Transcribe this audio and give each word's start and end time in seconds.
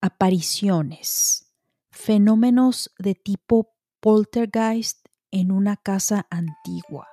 apariciones, 0.00 1.52
fenómenos 1.90 2.90
de 2.98 3.14
tipo 3.14 3.74
poltergeist 4.00 5.06
en 5.30 5.52
una 5.52 5.76
casa 5.76 6.26
antigua, 6.30 7.06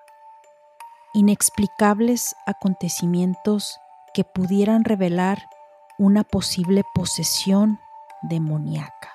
inexplicables 1.13 2.35
acontecimientos 2.45 3.77
que 4.13 4.23
pudieran 4.23 4.85
revelar 4.85 5.43
una 5.99 6.23
posible 6.23 6.83
posesión 6.95 7.79
demoníaca. 8.23 9.13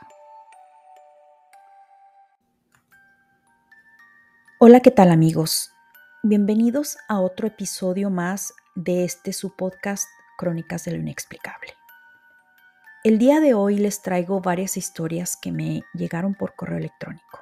Hola, 4.61 4.81
¿qué 4.81 4.91
tal 4.91 5.11
amigos? 5.11 5.73
Bienvenidos 6.23 6.99
a 7.09 7.21
otro 7.21 7.49
episodio 7.49 8.11
más 8.11 8.53
de 8.75 9.05
este 9.05 9.33
su 9.33 9.57
podcast 9.57 10.07
Crónicas 10.37 10.85
de 10.85 10.93
lo 10.93 10.99
Inexplicable. 10.99 11.82
El 13.05 13.19
día 13.19 13.41
de 13.41 13.53
hoy 13.53 13.79
les 13.79 14.01
traigo 14.01 14.41
varias 14.41 14.77
historias 14.77 15.37
que 15.37 15.51
me 15.51 15.83
llegaron 15.93 16.37
por 16.37 16.55
correo 16.55 16.79
electrónico. 16.79 17.41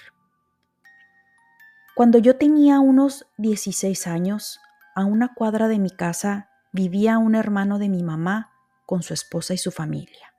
Cuando 1.97 2.19
yo 2.19 2.37
tenía 2.37 2.79
unos 2.79 3.27
16 3.39 4.07
años, 4.07 4.61
a 4.95 5.05
una 5.05 5.35
cuadra 5.35 5.69
de 5.69 5.79
mi 5.79 5.91
casa 5.91 6.51
vivía 6.73 7.19
un 7.19 7.35
hermano 7.35 7.79
de 7.79 7.89
mi 7.89 8.03
mamá 8.03 8.51
con 8.87 9.03
su 9.03 9.15
esposa 9.15 9.55
y 9.55 9.59
su 9.59 9.71
familia. 9.71 10.33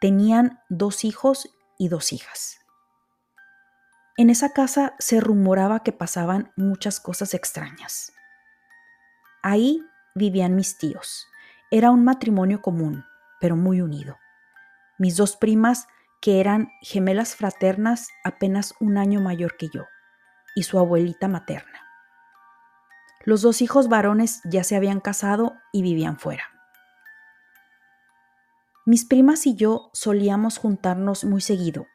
Tenían 0.00 0.60
dos 0.68 1.04
hijos 1.04 1.48
y 1.78 1.88
dos 1.88 2.12
hijas. 2.12 2.58
En 4.16 4.30
esa 4.30 4.52
casa 4.52 4.94
se 4.98 5.20
rumoraba 5.20 5.82
que 5.82 5.92
pasaban 5.92 6.52
muchas 6.56 7.00
cosas 7.00 7.34
extrañas. 7.34 8.12
Ahí 9.42 9.82
vivían 10.14 10.54
mis 10.54 10.78
tíos. 10.78 11.26
Era 11.70 11.90
un 11.90 12.04
matrimonio 12.04 12.62
común, 12.62 13.04
pero 13.40 13.56
muy 13.56 13.80
unido. 13.80 14.18
Mis 14.98 15.16
dos 15.16 15.36
primas, 15.36 15.88
que 16.20 16.40
eran 16.40 16.70
gemelas 16.80 17.34
fraternas 17.34 18.08
apenas 18.24 18.74
un 18.80 18.96
año 18.96 19.20
mayor 19.20 19.56
que 19.56 19.68
yo, 19.68 19.84
y 20.54 20.62
su 20.62 20.78
abuelita 20.78 21.28
materna. 21.28 21.83
Los 23.24 23.42
dos 23.42 23.62
hijos 23.62 23.88
varones 23.88 24.40
ya 24.44 24.64
se 24.64 24.76
habían 24.76 25.00
casado 25.00 25.56
y 25.72 25.82
vivían 25.82 26.18
fuera. 26.18 26.44
Mis 28.86 29.06
primas 29.06 29.46
y 29.46 29.54
yo 29.54 29.88
solíamos 29.94 30.58
juntarnos 30.58 31.24
muy 31.24 31.40
seguido 31.40 31.86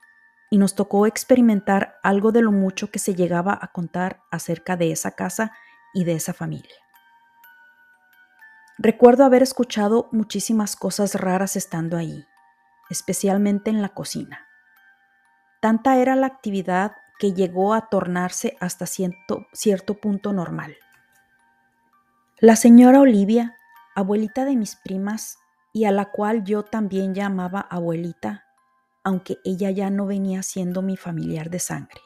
y 0.49 0.57
nos 0.57 0.73
tocó 0.73 1.05
experimentar 1.05 1.97
algo 2.01 2.31
de 2.31 2.41
lo 2.41 2.51
mucho 2.51 2.89
que 2.89 2.97
se 2.97 3.13
llegaba 3.13 3.57
a 3.61 3.67
contar 3.67 4.21
acerca 4.31 4.75
de 4.75 4.91
esa 4.91 5.11
casa 5.11 5.51
y 5.93 6.03
de 6.03 6.13
esa 6.13 6.33
familia. 6.33 6.75
Recuerdo 8.79 9.23
haber 9.23 9.43
escuchado 9.43 10.09
muchísimas 10.11 10.75
cosas 10.75 11.13
raras 11.13 11.55
estando 11.55 11.95
ahí, 11.95 12.25
especialmente 12.89 13.69
en 13.69 13.83
la 13.83 13.89
cocina. 13.89 14.47
Tanta 15.61 15.97
era 15.97 16.15
la 16.15 16.27
actividad 16.27 16.93
que 17.19 17.33
llegó 17.33 17.75
a 17.75 17.89
tornarse 17.89 18.57
hasta 18.59 18.87
cierto, 18.87 19.45
cierto 19.53 19.95
punto 19.95 20.33
normal. 20.33 20.75
La 22.41 22.55
señora 22.55 23.01
Olivia, 23.01 23.57
abuelita 23.95 24.45
de 24.45 24.55
mis 24.55 24.77
primas, 24.77 25.39
y 25.73 25.83
a 25.83 25.91
la 25.91 26.09
cual 26.09 26.45
yo 26.45 26.63
también 26.63 27.13
llamaba 27.13 27.59
abuelita, 27.59 28.45
aunque 29.03 29.39
ella 29.43 29.71
ya 29.71 29.89
no 29.89 30.05
venía 30.05 30.41
siendo 30.41 30.81
mi 30.81 30.95
familiar 30.95 31.49
de 31.49 31.59
sangre. 31.59 31.99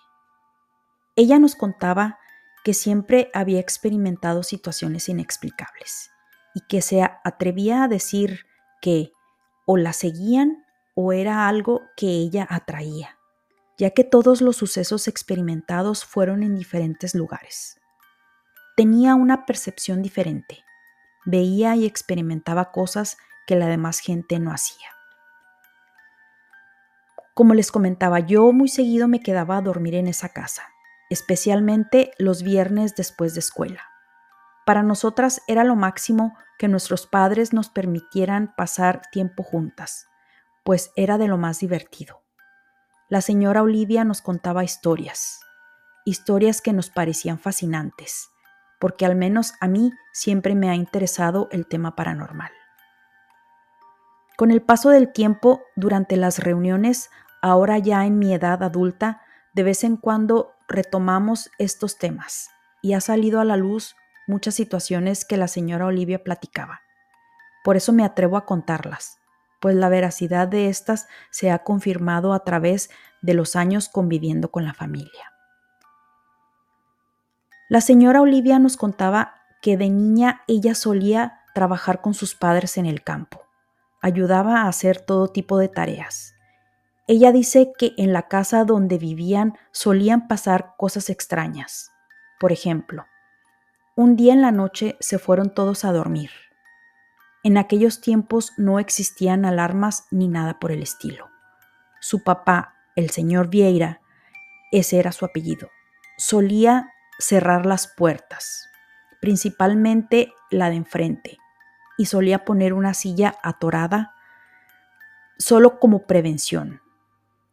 Ella 1.16 1.38
nos 1.38 1.54
contaba 1.56 2.18
que 2.64 2.74
siempre 2.74 3.30
había 3.36 3.60
experimentado 3.60 4.42
situaciones 4.42 5.08
inexplicables 5.08 6.10
y 6.56 6.62
que 6.62 6.82
se 6.82 7.04
atrevía 7.04 7.84
a 7.84 7.88
decir 7.88 8.48
que 8.82 9.12
o 9.68 9.78
la 9.78 9.94
seguían 9.94 10.66
o 10.96 11.14
era 11.14 11.48
algo 11.48 11.84
que 11.96 12.08
ella 12.08 12.48
atraía, 12.50 13.20
ya 13.78 13.92
que 13.92 14.04
todos 14.04 14.42
los 14.42 14.56
sucesos 14.58 15.08
experimentados 15.08 16.04
fueron 16.06 16.42
en 16.42 16.56
diferentes 16.56 17.14
lugares 17.14 17.78
tenía 18.76 19.16
una 19.16 19.46
percepción 19.46 20.02
diferente. 20.02 20.64
Veía 21.26 21.76
y 21.76 21.86
experimentaba 21.86 22.72
cosas 22.72 23.18
que 23.48 23.56
la 23.56 23.68
demás 23.68 24.00
gente 24.00 24.40
no 24.40 24.52
hacía. 24.52 24.88
Como 27.34 27.54
les 27.54 27.72
comentaba, 27.72 28.20
yo 28.20 28.52
muy 28.52 28.70
seguido 28.70 29.08
me 29.08 29.20
quedaba 29.20 29.58
a 29.58 29.62
dormir 29.62 29.96
en 29.96 30.08
esa 30.08 30.30
casa, 30.30 30.64
especialmente 31.10 32.12
los 32.20 32.44
viernes 32.44 32.96
después 32.96 33.34
de 33.34 33.40
escuela. 33.40 33.82
Para 34.66 34.84
nosotras 34.84 35.42
era 35.48 35.64
lo 35.64 35.76
máximo 35.76 36.38
que 36.58 36.68
nuestros 36.68 37.08
padres 37.08 37.52
nos 37.52 37.70
permitieran 37.70 38.54
pasar 38.56 39.02
tiempo 39.12 39.44
juntas, 39.44 40.08
pues 40.64 40.92
era 40.96 41.18
de 41.18 41.28
lo 41.28 41.38
más 41.38 41.60
divertido. 41.60 42.22
La 43.10 43.22
señora 43.22 43.64
Olivia 43.64 44.04
nos 44.06 44.22
contaba 44.22 44.64
historias, 44.64 45.40
historias 46.06 46.62
que 46.62 46.72
nos 46.72 46.90
parecían 46.90 47.40
fascinantes, 47.40 48.30
porque 48.84 49.06
al 49.06 49.16
menos 49.16 49.54
a 49.62 49.70
mí 49.70 49.94
siempre 50.12 50.56
me 50.56 50.70
ha 50.70 50.76
interesado 50.76 51.48
el 51.54 51.68
tema 51.68 51.96
paranormal. 51.96 52.52
Con 54.36 54.52
el 54.52 54.62
paso 54.62 54.90
del 54.90 55.14
tiempo, 55.14 55.62
durante 55.78 56.18
las 56.18 56.40
reuniones, 56.40 57.10
ahora 57.42 57.78
ya 57.78 58.06
en 58.06 58.20
mi 58.20 58.34
edad 58.34 58.62
adulta, 58.62 59.22
de 59.54 59.64
vez 59.64 59.86
en 59.86 59.96
cuando 59.96 60.52
retomamos 60.68 61.50
estos 61.60 61.98
temas 61.98 62.50
y 62.82 62.92
ha 62.92 63.00
salido 63.00 63.40
a 63.40 63.46
la 63.46 63.56
luz 63.56 63.96
muchas 64.28 64.56
situaciones 64.56 65.24
que 65.24 65.38
la 65.38 65.48
señora 65.48 65.86
Olivia 65.86 66.22
platicaba. 66.22 66.82
Por 67.64 67.78
eso 67.78 67.94
me 67.94 68.04
atrevo 68.04 68.36
a 68.36 68.46
contarlas, 68.46 69.18
pues 69.62 69.78
la 69.78 69.88
veracidad 69.88 70.50
de 70.50 70.68
estas 70.68 71.08
se 71.32 71.52
ha 71.52 71.60
confirmado 71.60 72.34
a 72.34 72.44
través 72.44 72.90
de 73.22 73.34
los 73.34 73.56
años 73.56 73.88
conviviendo 73.88 74.52
con 74.52 74.66
la 74.66 74.74
familia. 74.74 75.33
La 77.70 77.82
señora 77.82 78.22
Olivia 78.22 78.60
nos 78.60 78.78
contaba 78.78 79.36
que 79.62 79.78
de 79.78 79.90
niña 79.90 80.42
ella 80.48 80.76
solía 80.76 81.42
trabajar 81.54 82.02
con 82.02 82.14
sus 82.14 82.36
padres 82.36 82.78
en 82.78 82.86
el 82.86 83.04
campo. 83.04 83.42
Ayudaba 84.02 84.62
a 84.62 84.68
hacer 84.68 85.00
todo 85.00 85.30
tipo 85.30 85.58
de 85.58 85.70
tareas. 85.70 86.36
Ella 87.08 87.32
dice 87.32 87.74
que 87.78 87.94
en 87.98 88.14
la 88.14 88.28
casa 88.28 88.66
donde 88.66 88.98
vivían 88.98 89.58
solían 89.72 90.28
pasar 90.28 90.76
cosas 90.78 91.10
extrañas. 91.10 91.92
Por 92.40 92.52
ejemplo, 92.52 93.06
un 93.96 94.16
día 94.16 94.34
en 94.34 94.42
la 94.42 94.52
noche 94.52 94.98
se 95.00 95.20
fueron 95.20 95.54
todos 95.54 95.86
a 95.86 95.92
dormir. 95.92 96.32
En 97.44 97.58
aquellos 97.58 98.02
tiempos 98.02 98.54
no 98.58 98.80
existían 98.80 99.46
alarmas 99.46 100.08
ni 100.12 100.28
nada 100.28 100.60
por 100.60 100.72
el 100.72 100.82
estilo. 100.82 101.30
Su 102.00 102.24
papá, 102.24 102.76
el 102.96 103.10
señor 103.10 103.50
Vieira, 103.50 104.02
ese 104.72 104.98
era 104.98 105.12
su 105.12 105.26
apellido, 105.26 105.70
solía 106.18 106.93
cerrar 107.24 107.66
las 107.66 107.88
puertas, 107.88 108.70
principalmente 109.22 110.34
la 110.52 110.70
de 110.70 110.76
enfrente, 110.76 111.38
y 111.98 112.06
solía 112.06 112.44
poner 112.44 112.74
una 112.74 112.94
silla 112.94 113.36
atorada 113.42 114.14
solo 115.38 115.80
como 115.80 116.06
prevención. 116.06 116.82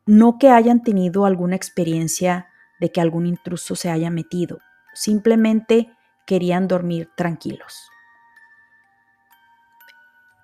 No 0.06 0.38
que 0.38 0.50
hayan 0.50 0.82
tenido 0.82 1.24
alguna 1.24 1.54
experiencia 1.54 2.48
de 2.80 2.90
que 2.90 3.00
algún 3.00 3.26
intruso 3.26 3.76
se 3.76 3.90
haya 3.90 4.10
metido, 4.10 4.58
simplemente 4.92 5.96
querían 6.26 6.66
dormir 6.66 7.10
tranquilos. 7.16 7.90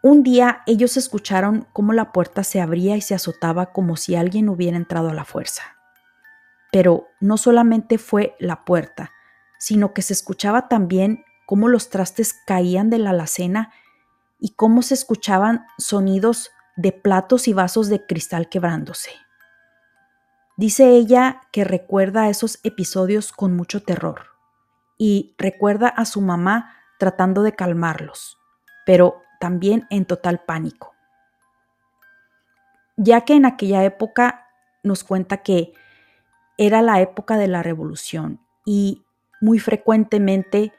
Un 0.02 0.22
día 0.22 0.62
ellos 0.66 0.96
escucharon 0.96 1.66
cómo 1.72 1.92
la 1.92 2.12
puerta 2.12 2.44
se 2.44 2.60
abría 2.60 2.96
y 2.96 3.00
se 3.00 3.16
azotaba 3.16 3.72
como 3.72 3.96
si 3.96 4.14
alguien 4.14 4.48
hubiera 4.48 4.76
entrado 4.76 5.10
a 5.10 5.14
la 5.14 5.24
fuerza. 5.24 5.62
Pero 6.70 7.08
no 7.18 7.38
solamente 7.38 7.98
fue 7.98 8.36
la 8.38 8.64
puerta, 8.64 9.10
sino 9.66 9.94
que 9.94 10.02
se 10.02 10.12
escuchaba 10.12 10.68
también 10.68 11.24
cómo 11.44 11.66
los 11.66 11.90
trastes 11.90 12.34
caían 12.46 12.88
de 12.88 12.98
la 12.98 13.10
alacena 13.10 13.72
y 14.38 14.50
cómo 14.50 14.80
se 14.80 14.94
escuchaban 14.94 15.66
sonidos 15.76 16.52
de 16.76 16.92
platos 16.92 17.48
y 17.48 17.52
vasos 17.52 17.88
de 17.88 18.06
cristal 18.06 18.48
quebrándose. 18.48 19.10
Dice 20.56 20.90
ella 20.90 21.40
que 21.50 21.64
recuerda 21.64 22.28
esos 22.28 22.60
episodios 22.62 23.32
con 23.32 23.56
mucho 23.56 23.82
terror 23.82 24.26
y 24.98 25.34
recuerda 25.36 25.88
a 25.88 26.04
su 26.04 26.20
mamá 26.20 26.72
tratando 27.00 27.42
de 27.42 27.56
calmarlos, 27.56 28.38
pero 28.86 29.20
también 29.40 29.88
en 29.90 30.04
total 30.04 30.44
pánico. 30.44 30.94
Ya 32.96 33.22
que 33.22 33.34
en 33.34 33.46
aquella 33.46 33.82
época 33.82 34.46
nos 34.84 35.02
cuenta 35.02 35.38
que 35.38 35.72
era 36.56 36.82
la 36.82 37.00
época 37.00 37.36
de 37.36 37.48
la 37.48 37.64
revolución 37.64 38.46
y 38.64 39.05
muy 39.40 39.58
frecuentemente 39.58 40.72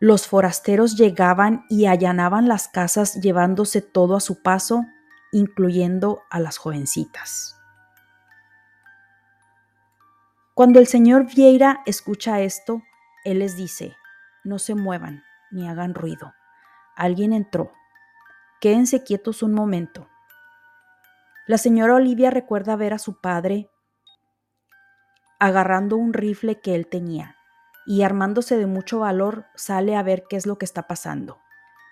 los 0.00 0.26
forasteros 0.26 0.96
llegaban 0.96 1.66
y 1.68 1.84
allanaban 1.84 2.48
las 2.48 2.68
casas 2.68 3.20
llevándose 3.20 3.82
todo 3.82 4.16
a 4.16 4.20
su 4.20 4.42
paso, 4.42 4.86
incluyendo 5.30 6.22
a 6.30 6.40
las 6.40 6.56
jovencitas. 6.56 7.60
Cuando 10.54 10.78
el 10.78 10.86
señor 10.86 11.26
Vieira 11.26 11.82
escucha 11.84 12.40
esto, 12.40 12.82
él 13.24 13.40
les 13.40 13.56
dice, 13.56 13.94
no 14.42 14.58
se 14.58 14.74
muevan 14.74 15.22
ni 15.50 15.68
hagan 15.68 15.94
ruido. 15.94 16.32
Alguien 16.96 17.34
entró. 17.34 17.72
Quédense 18.60 19.04
quietos 19.04 19.42
un 19.42 19.52
momento. 19.52 20.08
La 21.46 21.58
señora 21.58 21.94
Olivia 21.94 22.30
recuerda 22.30 22.74
ver 22.76 22.94
a 22.94 22.98
su 22.98 23.20
padre 23.20 23.70
agarrando 25.38 25.96
un 25.96 26.12
rifle 26.14 26.60
que 26.60 26.74
él 26.74 26.86
tenía 26.86 27.36
y 27.90 28.04
armándose 28.04 28.56
de 28.56 28.66
mucho 28.66 29.00
valor 29.00 29.46
sale 29.56 29.96
a 29.96 30.04
ver 30.04 30.22
qué 30.30 30.36
es 30.36 30.46
lo 30.46 30.58
que 30.58 30.64
está 30.64 30.86
pasando. 30.86 31.40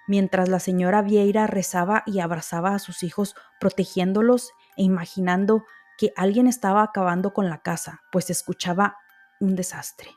Mientras 0.06 0.48
la 0.48 0.60
señora 0.60 1.02
Vieira 1.02 1.48
rezaba 1.48 2.04
y 2.06 2.20
abrazaba 2.20 2.72
a 2.72 2.78
sus 2.78 3.02
hijos 3.02 3.34
protegiéndolos 3.58 4.52
e 4.76 4.84
imaginando 4.84 5.64
que 5.98 6.12
alguien 6.14 6.46
estaba 6.46 6.84
acabando 6.84 7.32
con 7.34 7.50
la 7.50 7.62
casa, 7.62 8.02
pues 8.12 8.30
escuchaba 8.30 8.96
un 9.40 9.56
desastre. 9.56 10.08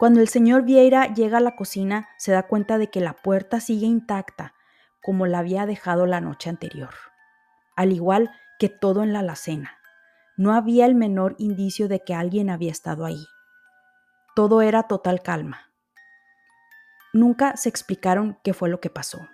Cuando 0.00 0.20
el 0.20 0.26
señor 0.26 0.64
Vieira 0.64 1.14
llega 1.14 1.38
a 1.38 1.40
la 1.40 1.54
cocina, 1.54 2.08
se 2.18 2.32
da 2.32 2.48
cuenta 2.48 2.78
de 2.78 2.90
que 2.90 3.00
la 3.00 3.12
puerta 3.12 3.60
sigue 3.60 3.86
intacta, 3.86 4.52
como 5.00 5.26
la 5.26 5.38
había 5.38 5.64
dejado 5.64 6.06
la 6.06 6.20
noche 6.20 6.50
anterior, 6.50 6.92
al 7.76 7.92
igual 7.92 8.32
que 8.58 8.68
todo 8.68 9.04
en 9.04 9.12
la 9.12 9.20
alacena. 9.20 9.78
No 10.36 10.54
había 10.54 10.86
el 10.86 10.96
menor 10.96 11.36
indicio 11.38 11.86
de 11.86 12.00
que 12.00 12.16
alguien 12.16 12.50
había 12.50 12.72
estado 12.72 13.04
ahí. 13.04 13.28
Todo 14.34 14.62
era 14.62 14.84
total 14.84 15.22
calma. 15.22 15.70
Nunca 17.12 17.56
se 17.56 17.68
explicaron 17.68 18.38
qué 18.42 18.54
fue 18.54 18.68
lo 18.68 18.80
que 18.80 18.90
pasó. 18.90 19.28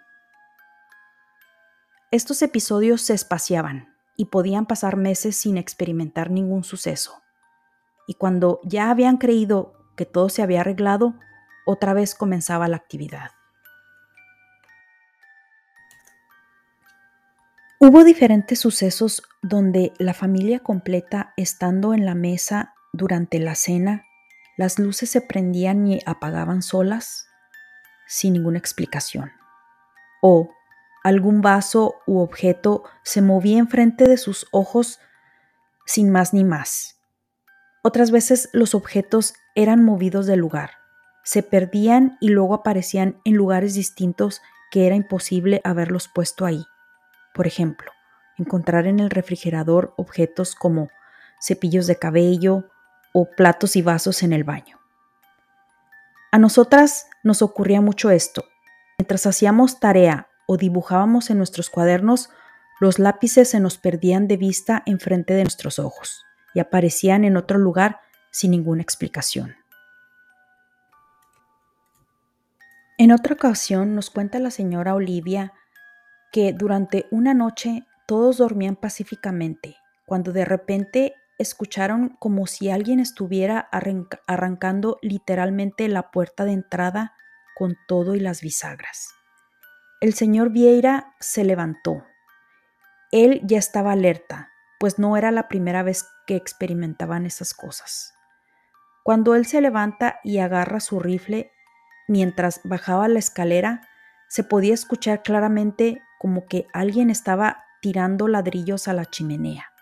Estos 2.10 2.42
episodios 2.42 3.02
se 3.02 3.14
espaciaban, 3.14 3.98
y 4.18 4.26
podían 4.26 4.66
pasar 4.66 4.96
meses 4.96 5.36
sin 5.36 5.56
experimentar 5.56 6.30
ningún 6.30 6.64
suceso. 6.64 7.22
Y 8.06 8.14
cuando 8.14 8.60
ya 8.64 8.90
habían 8.90 9.16
creído 9.16 9.74
que 9.96 10.04
todo 10.04 10.28
se 10.28 10.42
había 10.42 10.62
arreglado, 10.62 11.14
otra 11.64 11.94
vez 11.94 12.16
comenzaba 12.16 12.66
la 12.66 12.76
actividad. 12.76 13.30
Hubo 17.78 18.02
diferentes 18.02 18.58
sucesos 18.58 19.22
donde 19.40 19.92
la 19.98 20.14
familia 20.14 20.58
completa, 20.58 21.32
estando 21.36 21.94
en 21.94 22.04
la 22.04 22.16
mesa 22.16 22.74
durante 22.92 23.38
la 23.38 23.54
cena, 23.54 24.04
las 24.58 24.80
luces 24.80 25.08
se 25.08 25.20
prendían 25.20 25.86
y 25.86 26.00
apagaban 26.04 26.62
solas 26.62 27.28
sin 28.08 28.32
ninguna 28.32 28.58
explicación. 28.58 29.30
O 30.20 30.50
algún 31.04 31.40
vaso 31.40 31.94
u 32.06 32.18
objeto 32.18 32.82
se 33.04 33.22
movía 33.22 33.58
enfrente 33.58 34.08
de 34.08 34.16
sus 34.16 34.48
ojos 34.50 34.98
sin 35.86 36.10
más 36.10 36.34
ni 36.34 36.42
más. 36.42 37.00
Otras 37.84 38.10
veces 38.10 38.50
los 38.52 38.74
objetos 38.74 39.34
eran 39.54 39.84
movidos 39.84 40.26
del 40.26 40.40
lugar, 40.40 40.72
se 41.22 41.44
perdían 41.44 42.18
y 42.20 42.30
luego 42.30 42.54
aparecían 42.54 43.20
en 43.24 43.34
lugares 43.34 43.74
distintos 43.74 44.42
que 44.72 44.86
era 44.86 44.96
imposible 44.96 45.60
haberlos 45.62 46.08
puesto 46.08 46.44
ahí. 46.44 46.64
Por 47.32 47.46
ejemplo, 47.46 47.92
encontrar 48.38 48.88
en 48.88 48.98
el 48.98 49.10
refrigerador 49.10 49.94
objetos 49.96 50.56
como 50.56 50.88
cepillos 51.40 51.86
de 51.86 51.96
cabello 51.96 52.64
o 53.12 53.30
platos 53.30 53.76
y 53.76 53.82
vasos 53.82 54.22
en 54.22 54.32
el 54.32 54.44
baño. 54.44 54.78
A 56.30 56.38
nosotras 56.38 57.06
nos 57.22 57.42
ocurría 57.42 57.80
mucho 57.80 58.10
esto. 58.10 58.44
Mientras 58.98 59.26
hacíamos 59.26 59.80
tarea 59.80 60.28
o 60.46 60.56
dibujábamos 60.56 61.30
en 61.30 61.38
nuestros 61.38 61.70
cuadernos, 61.70 62.30
los 62.80 62.98
lápices 62.98 63.50
se 63.50 63.60
nos 63.60 63.78
perdían 63.78 64.28
de 64.28 64.36
vista 64.36 64.82
enfrente 64.86 65.34
de 65.34 65.42
nuestros 65.42 65.78
ojos 65.78 66.24
y 66.54 66.60
aparecían 66.60 67.24
en 67.24 67.36
otro 67.36 67.58
lugar 67.58 68.00
sin 68.30 68.50
ninguna 68.50 68.82
explicación. 68.82 69.56
En 72.98 73.12
otra 73.12 73.34
ocasión 73.34 73.94
nos 73.94 74.10
cuenta 74.10 74.38
la 74.38 74.50
señora 74.50 74.94
Olivia 74.94 75.52
que 76.32 76.52
durante 76.52 77.06
una 77.10 77.32
noche 77.32 77.86
todos 78.06 78.38
dormían 78.38 78.76
pacíficamente, 78.76 79.76
cuando 80.04 80.32
de 80.32 80.44
repente 80.44 81.14
escucharon 81.38 82.16
como 82.18 82.46
si 82.46 82.70
alguien 82.70 83.00
estuviera 83.00 83.68
arrancando 84.26 84.98
literalmente 85.02 85.88
la 85.88 86.10
puerta 86.10 86.44
de 86.44 86.52
entrada 86.52 87.14
con 87.56 87.76
todo 87.86 88.14
y 88.14 88.20
las 88.20 88.42
bisagras. 88.42 89.08
El 90.00 90.14
señor 90.14 90.50
Vieira 90.50 91.14
se 91.20 91.44
levantó. 91.44 92.04
Él 93.10 93.40
ya 93.44 93.58
estaba 93.58 93.92
alerta, 93.92 94.50
pues 94.78 94.98
no 94.98 95.16
era 95.16 95.30
la 95.30 95.48
primera 95.48 95.82
vez 95.82 96.06
que 96.26 96.36
experimentaban 96.36 97.26
esas 97.26 97.54
cosas. 97.54 98.14
Cuando 99.02 99.34
él 99.34 99.46
se 99.46 99.60
levanta 99.60 100.20
y 100.22 100.38
agarra 100.38 100.80
su 100.80 101.00
rifle, 101.00 101.50
mientras 102.06 102.60
bajaba 102.64 103.08
la 103.08 103.18
escalera, 103.18 103.88
se 104.28 104.44
podía 104.44 104.74
escuchar 104.74 105.22
claramente 105.22 106.02
como 106.18 106.46
que 106.46 106.66
alguien 106.72 107.10
estaba 107.10 107.64
tirando 107.80 108.28
ladrillos 108.28 108.86
a 108.86 108.92
la 108.92 109.06
chimenea. 109.06 109.72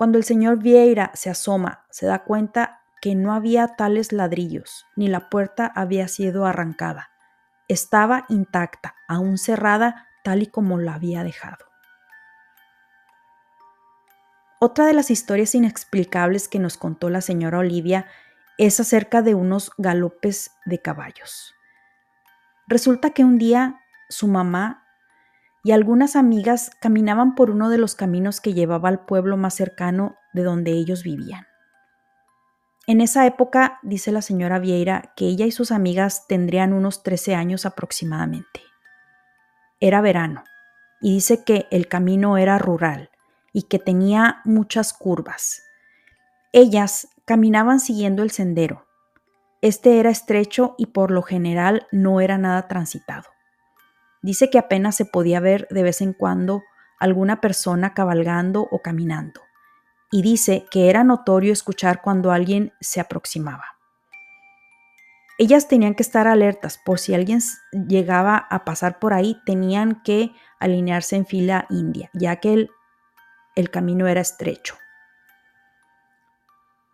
Cuando 0.00 0.16
el 0.16 0.24
señor 0.24 0.62
Vieira 0.62 1.10
se 1.12 1.28
asoma, 1.28 1.84
se 1.90 2.06
da 2.06 2.24
cuenta 2.24 2.80
que 3.02 3.14
no 3.14 3.34
había 3.34 3.68
tales 3.68 4.12
ladrillos, 4.12 4.86
ni 4.96 5.08
la 5.08 5.28
puerta 5.28 5.70
había 5.76 6.08
sido 6.08 6.46
arrancada 6.46 7.10
estaba 7.70 8.26
intacta, 8.28 8.96
aún 9.06 9.38
cerrada 9.38 10.08
tal 10.24 10.42
y 10.42 10.48
como 10.48 10.78
la 10.78 10.94
había 10.94 11.22
dejado. 11.22 11.66
Otra 14.58 14.86
de 14.86 14.92
las 14.92 15.10
historias 15.12 15.54
inexplicables 15.54 16.48
que 16.48 16.58
nos 16.58 16.76
contó 16.76 17.10
la 17.10 17.20
señora 17.20 17.58
Olivia 17.58 18.06
es 18.58 18.80
acerca 18.80 19.22
de 19.22 19.36
unos 19.36 19.70
galopes 19.78 20.50
de 20.66 20.82
caballos. 20.82 21.54
Resulta 22.66 23.10
que 23.10 23.24
un 23.24 23.38
día 23.38 23.80
su 24.08 24.26
mamá 24.26 24.79
y 25.62 25.72
algunas 25.72 26.16
amigas 26.16 26.70
caminaban 26.80 27.34
por 27.34 27.50
uno 27.50 27.68
de 27.68 27.78
los 27.78 27.94
caminos 27.94 28.40
que 28.40 28.54
llevaba 28.54 28.88
al 28.88 29.04
pueblo 29.04 29.36
más 29.36 29.54
cercano 29.54 30.16
de 30.32 30.42
donde 30.42 30.72
ellos 30.72 31.02
vivían. 31.02 31.46
En 32.86 33.00
esa 33.00 33.26
época, 33.26 33.78
dice 33.82 34.10
la 34.10 34.22
señora 34.22 34.58
Vieira, 34.58 35.12
que 35.16 35.26
ella 35.26 35.46
y 35.46 35.52
sus 35.52 35.70
amigas 35.70 36.26
tendrían 36.26 36.72
unos 36.72 37.02
13 37.02 37.34
años 37.34 37.66
aproximadamente. 37.66 38.62
Era 39.80 40.00
verano, 40.00 40.44
y 41.00 41.14
dice 41.14 41.44
que 41.44 41.66
el 41.70 41.88
camino 41.88 42.36
era 42.36 42.58
rural 42.58 43.10
y 43.52 43.64
que 43.64 43.78
tenía 43.78 44.40
muchas 44.44 44.92
curvas. 44.92 45.62
Ellas 46.52 47.08
caminaban 47.24 47.80
siguiendo 47.80 48.22
el 48.22 48.30
sendero. 48.30 48.86
Este 49.62 50.00
era 50.00 50.10
estrecho 50.10 50.74
y 50.78 50.86
por 50.86 51.10
lo 51.10 51.22
general 51.22 51.86
no 51.92 52.20
era 52.20 52.38
nada 52.38 52.66
transitado. 52.66 53.28
Dice 54.22 54.50
que 54.50 54.58
apenas 54.58 54.96
se 54.96 55.04
podía 55.04 55.40
ver 55.40 55.66
de 55.70 55.82
vez 55.82 56.00
en 56.00 56.12
cuando 56.12 56.62
alguna 56.98 57.40
persona 57.40 57.94
cabalgando 57.94 58.68
o 58.70 58.80
caminando 58.82 59.40
y 60.10 60.22
dice 60.22 60.66
que 60.70 60.90
era 60.90 61.04
notorio 61.04 61.52
escuchar 61.52 62.02
cuando 62.02 62.32
alguien 62.32 62.72
se 62.80 63.00
aproximaba. 63.00 63.64
Ellas 65.38 65.68
tenían 65.68 65.94
que 65.94 66.02
estar 66.02 66.26
alertas 66.26 66.78
por 66.84 66.98
si 66.98 67.14
alguien 67.14 67.40
llegaba 67.88 68.36
a 68.36 68.64
pasar 68.64 68.98
por 68.98 69.14
ahí, 69.14 69.40
tenían 69.46 70.02
que 70.02 70.32
alinearse 70.58 71.16
en 71.16 71.24
fila 71.24 71.66
india, 71.70 72.10
ya 72.12 72.36
que 72.36 72.52
el, 72.52 72.70
el 73.56 73.70
camino 73.70 74.06
era 74.06 74.20
estrecho. 74.20 74.76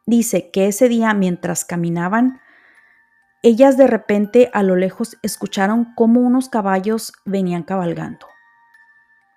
Dice 0.07 0.53
que 0.53 0.69
ese 0.69 0.89
día 0.89 1.13
mientras 1.15 1.65
caminaban, 1.65 2.41
ellas 3.47 3.77
de 3.77 3.87
repente 3.87 4.51
a 4.55 4.65
lo 4.65 4.75
lejos 4.75 5.19
escucharon 5.23 5.95
cómo 5.95 6.19
unos 6.19 6.49
caballos 6.49 7.13
venían 7.25 7.63
cabalgando 7.63 8.27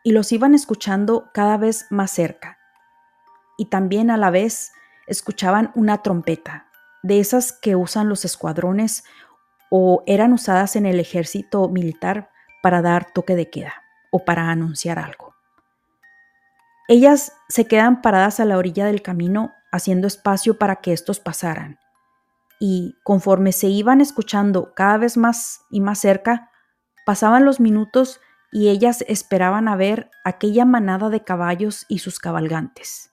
y 0.04 0.13
los 0.13 0.32
iban 0.32 0.56
escuchando 0.56 1.30
cada 1.32 1.58
vez 1.58 1.86
más 1.92 2.10
cerca 2.10 2.58
y 3.56 3.66
también 3.66 4.10
a 4.10 4.18
la 4.18 4.32
vez 4.32 4.72
escuchaban 5.06 5.72
una 5.75 6.00
trompeta, 6.00 6.66
de 7.04 7.20
esas 7.20 7.51
que 7.51 7.75
usan 7.75 8.10
los 8.10 8.25
escuadrones 8.25 9.04
o 9.70 10.01
eran 10.08 10.34
usadas 10.34 10.75
en 10.75 10.88
el 10.88 11.00
ejército 11.00 11.70
militar 11.70 12.32
para 12.63 12.82
dar 12.82 13.12
toque 13.13 13.36
de 13.36 13.51
queda 13.51 13.75
o 14.10 14.25
para 14.25 14.50
anunciar 14.50 14.98
algo. 14.98 15.36
Ellas 16.88 17.34
se 17.48 17.66
quedan 17.66 18.01
paradas 18.01 18.39
a 18.39 18.46
la 18.46 18.58
orilla 18.58 18.88
del 18.88 19.04
camino 19.04 19.54
haciendo 19.72 20.08
espacio 20.08 20.58
para 20.58 20.78
que 20.78 20.94
estos 20.94 21.20
pasaran. 21.20 21.78
Y 22.60 22.98
conforme 23.04 23.51
se 23.51 23.68
iban 23.68 24.01
escuchando 24.01 24.74
cada 24.75 24.98
vez 24.98 25.18
más 25.18 25.62
y 25.70 25.82
más 25.82 26.00
cerca, 26.00 26.51
pasaban 27.06 27.46
los 27.46 27.60
minutos 27.60 28.20
y 28.51 28.70
ellas 28.70 29.04
esperaban 29.08 29.68
a 29.68 29.75
ver 29.75 30.10
aquella 30.25 30.66
manada 30.66 31.10
de 31.10 31.24
caballos 31.24 31.86
y 31.88 32.00
sus 32.00 32.20
cabalgantes 32.20 33.10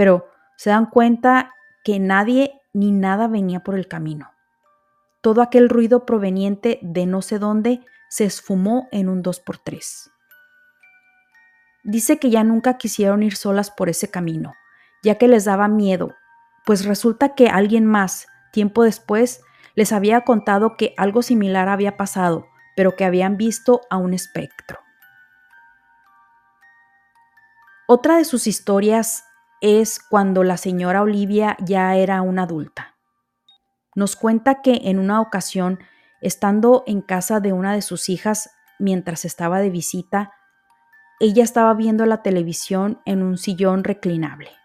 pero 0.00 0.30
se 0.56 0.70
dan 0.70 0.86
cuenta 0.86 1.54
que 1.84 1.98
nadie 1.98 2.60
ni 2.72 2.90
nada 2.90 3.28
venía 3.28 3.60
por 3.60 3.74
el 3.74 3.86
camino. 3.86 4.30
todo 5.22 5.42
aquel 5.42 5.68
ruido 5.68 6.06
proveniente 6.06 6.78
de 6.80 7.04
no 7.04 7.20
sé 7.20 7.38
dónde 7.38 7.84
se 8.08 8.24
esfumó 8.24 8.88
en 8.90 9.10
un 9.10 9.22
2x3. 9.22 10.10
Dice 11.84 12.18
que 12.18 12.30
ya 12.30 12.42
nunca 12.42 12.78
quisieron 12.78 13.22
ir 13.22 13.36
solas 13.36 13.70
por 13.70 13.90
ese 13.90 14.10
camino, 14.10 14.54
ya 15.02 15.16
que 15.16 15.28
les 15.28 15.44
daba 15.44 15.68
miedo, 15.68 16.14
pues 16.64 16.86
resulta 16.86 17.34
que 17.34 17.48
alguien 17.50 17.84
más, 17.84 18.28
tiempo 18.50 18.82
después, 18.82 19.42
les 19.74 19.92
había 19.92 20.22
contado 20.22 20.76
que 20.76 20.94
algo 20.96 21.22
similar 21.22 21.68
había 21.68 21.96
pasado, 21.96 22.46
pero 22.76 22.96
que 22.96 23.04
habían 23.04 23.36
visto 23.36 23.82
a 23.90 23.96
un 23.96 24.14
espectro. 24.14 24.78
Otra 27.86 28.16
de 28.16 28.24
sus 28.24 28.46
historias 28.46 29.24
es 29.60 29.98
cuando 29.98 30.44
la 30.44 30.56
señora 30.56 31.02
Olivia 31.02 31.56
ya 31.60 31.96
era 31.96 32.22
una 32.22 32.44
adulta. 32.44 32.96
Nos 33.94 34.16
cuenta 34.16 34.62
que 34.62 34.82
en 34.84 34.98
una 34.98 35.20
ocasión, 35.20 35.80
estando 36.20 36.84
en 36.86 37.00
casa 37.02 37.40
de 37.40 37.52
una 37.52 37.74
de 37.74 37.82
sus 37.82 38.08
hijas 38.08 38.50
mientras 38.78 39.24
estaba 39.24 39.58
de 39.58 39.70
visita, 39.70 40.32
ella 41.18 41.42
estaba 41.42 41.74
viendo 41.74 42.06
la 42.06 42.22
televisión 42.22 43.00
en 43.04 43.22
un 43.22 43.36
sillón 43.36 43.84
reclinable 43.84 44.59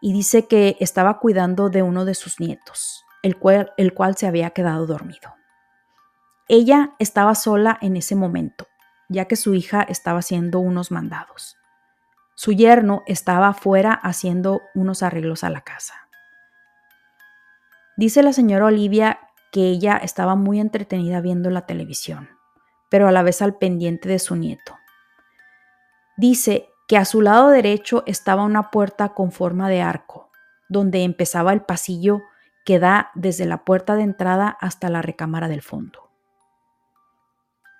y 0.00 0.12
dice 0.12 0.46
que 0.46 0.76
estaba 0.80 1.18
cuidando 1.18 1.70
de 1.70 1.82
uno 1.82 2.04
de 2.04 2.14
sus 2.14 2.40
nietos, 2.40 3.04
el 3.22 3.36
cual, 3.36 3.72
el 3.76 3.94
cual 3.94 4.16
se 4.16 4.26
había 4.26 4.50
quedado 4.50 4.86
dormido. 4.86 5.34
Ella 6.48 6.94
estaba 6.98 7.34
sola 7.34 7.78
en 7.80 7.96
ese 7.96 8.14
momento, 8.14 8.68
ya 9.08 9.26
que 9.26 9.36
su 9.36 9.54
hija 9.54 9.82
estaba 9.82 10.20
haciendo 10.20 10.60
unos 10.60 10.90
mandados. 10.90 11.56
Su 12.34 12.52
yerno 12.52 13.02
estaba 13.06 13.48
afuera 13.48 13.92
haciendo 13.92 14.62
unos 14.74 15.02
arreglos 15.02 15.44
a 15.44 15.50
la 15.50 15.62
casa. 15.62 16.08
Dice 17.96 18.22
la 18.22 18.32
señora 18.32 18.66
Olivia 18.66 19.18
que 19.50 19.68
ella 19.68 19.96
estaba 19.96 20.36
muy 20.36 20.60
entretenida 20.60 21.20
viendo 21.20 21.50
la 21.50 21.66
televisión, 21.66 22.28
pero 22.88 23.08
a 23.08 23.12
la 23.12 23.22
vez 23.22 23.42
al 23.42 23.56
pendiente 23.56 24.08
de 24.08 24.18
su 24.18 24.36
nieto. 24.36 24.76
Dice 26.16 26.70
que 26.88 26.96
a 26.96 27.04
su 27.04 27.20
lado 27.20 27.50
derecho 27.50 28.02
estaba 28.06 28.42
una 28.42 28.70
puerta 28.70 29.10
con 29.10 29.30
forma 29.30 29.68
de 29.68 29.82
arco, 29.82 30.30
donde 30.70 31.04
empezaba 31.04 31.52
el 31.52 31.60
pasillo 31.60 32.22
que 32.64 32.78
da 32.78 33.10
desde 33.14 33.44
la 33.44 33.64
puerta 33.64 33.94
de 33.94 34.02
entrada 34.02 34.48
hasta 34.60 34.88
la 34.88 35.02
recámara 35.02 35.48
del 35.48 35.60
fondo. 35.62 36.10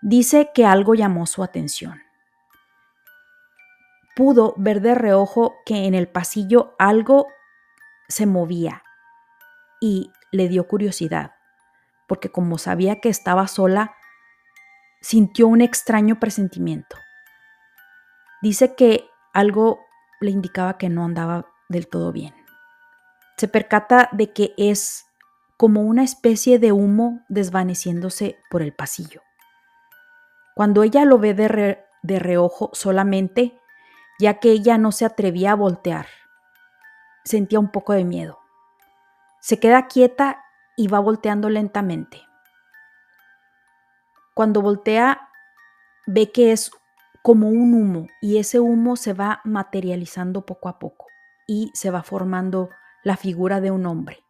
Dice 0.03 0.50
que 0.55 0.67
algo 0.67 0.95
llamó 0.95 1.27
su 1.27 1.43
atención. 1.43 2.03
Pudo 4.15 4.55
ver 4.59 4.83
de 4.83 4.95
reojo 4.95 5.55
que 5.65 5.87
en 5.87 5.95
el 5.95 6.09
pasillo 6.09 6.75
algo 6.79 7.29
se 8.09 8.27
movía 8.27 8.83
y 9.81 10.12
le 10.33 10.49
dio 10.49 10.69
curiosidad, 10.69 11.33
porque 12.07 12.31
como 12.31 12.59
sabía 12.59 13.00
que 13.00 13.09
estaba 13.09 13.47
sola, 13.49 13.95
sintió 15.00 15.49
un 15.49 15.62
extraño 15.62 16.21
presentimiento. 16.21 16.97
Dice 18.40 18.75
que 18.75 19.09
algo 19.33 19.80
le 20.21 20.30
indicaba 20.30 20.78
que 20.78 20.88
no 20.88 21.04
andaba 21.04 21.47
del 21.68 21.88
todo 21.88 22.12
bien. 22.12 22.35
Se 23.37 23.49
percata 23.49 24.09
de 24.12 24.33
que 24.33 24.54
es 24.57 25.07
como 25.57 25.83
una 25.83 26.04
especie 26.04 26.59
de 26.59 26.73
humo 26.73 27.25
desvaneciéndose 27.28 28.38
por 28.50 28.62
el 28.62 28.73
pasillo. 28.73 29.23
Cuando 30.54 30.83
ella 30.83 31.04
lo 31.04 31.18
ve 31.18 31.35
de, 31.35 31.85
de 32.02 32.18
reojo 32.18 32.71
solamente, 32.73 33.61
ya 34.18 34.40
que 34.40 34.50
ella 34.50 34.78
no 34.78 34.92
se 34.92 35.04
atrevía 35.04 35.52
a 35.52 35.57
voltear, 35.57 36.07
sentía 37.25 37.61
un 37.61 37.71
poco 37.71 37.92
de 37.92 38.04
miedo. 38.04 38.38
Se 39.40 39.61
queda 39.61 39.87
quieta 39.87 40.45
y 40.76 40.88
va 40.88 40.99
volteando 40.99 41.49
lentamente. 41.49 42.23
Cuando 44.35 44.62
voltea, 44.62 45.28
ve 46.07 46.30
que 46.30 46.52
es 46.52 46.71
como 47.23 47.49
un 47.49 47.75
humo 47.75 48.09
y 48.21 48.39
ese 48.39 48.61
humo 48.61 48.97
se 48.97 49.13
va 49.13 49.41
materializando 49.45 50.47
poco 50.47 50.69
a 50.69 50.79
poco 50.79 51.07
y 51.47 51.71
se 51.75 51.91
va 51.91 52.03
formando 52.03 52.71
la 53.03 53.17
figura 53.17 53.61
de 53.61 53.71
un 53.71 53.87
hombre. 53.87 54.25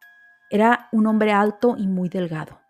Era 0.49 0.89
un 0.91 1.07
hombre 1.07 1.31
alto 1.31 1.75
y 1.77 1.87
muy 1.87 2.09
delgado. 2.09 2.61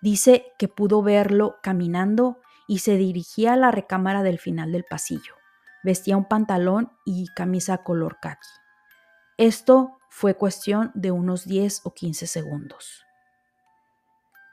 Dice 0.00 0.52
que 0.58 0.68
pudo 0.68 1.02
verlo 1.02 1.56
caminando 1.62 2.40
y 2.66 2.78
se 2.78 2.96
dirigía 2.96 3.54
a 3.54 3.56
la 3.56 3.70
recámara 3.70 4.22
del 4.22 4.38
final 4.38 4.72
del 4.72 4.84
pasillo. 4.84 5.34
Vestía 5.82 6.16
un 6.16 6.26
pantalón 6.26 6.92
y 7.04 7.26
camisa 7.34 7.78
color 7.78 8.18
khaki. 8.20 8.48
Esto 9.36 9.98
fue 10.08 10.34
cuestión 10.34 10.90
de 10.94 11.10
unos 11.10 11.44
10 11.46 11.82
o 11.84 11.94
15 11.94 12.26
segundos. 12.26 13.04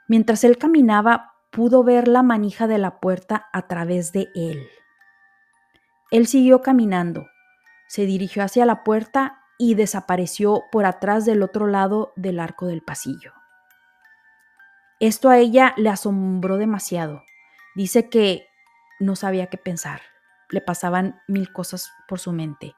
Mientras 0.08 0.44
él 0.44 0.58
caminaba, 0.58 1.35
pudo 1.56 1.82
ver 1.82 2.06
la 2.06 2.22
manija 2.22 2.66
de 2.66 2.76
la 2.76 3.00
puerta 3.00 3.48
a 3.50 3.66
través 3.66 4.12
de 4.12 4.28
él. 4.34 4.68
Él 6.10 6.26
siguió 6.26 6.60
caminando, 6.60 7.28
se 7.88 8.04
dirigió 8.04 8.44
hacia 8.44 8.66
la 8.66 8.84
puerta 8.84 9.40
y 9.56 9.74
desapareció 9.74 10.64
por 10.70 10.84
atrás 10.84 11.24
del 11.24 11.42
otro 11.42 11.66
lado 11.66 12.12
del 12.14 12.40
arco 12.40 12.66
del 12.66 12.82
pasillo. 12.82 13.32
Esto 15.00 15.30
a 15.30 15.38
ella 15.38 15.72
le 15.78 15.88
asombró 15.88 16.58
demasiado. 16.58 17.22
Dice 17.74 18.10
que 18.10 18.46
no 19.00 19.16
sabía 19.16 19.46
qué 19.46 19.56
pensar. 19.56 20.02
Le 20.50 20.60
pasaban 20.60 21.22
mil 21.26 21.54
cosas 21.54 21.90
por 22.06 22.18
su 22.18 22.32
mente. 22.32 22.74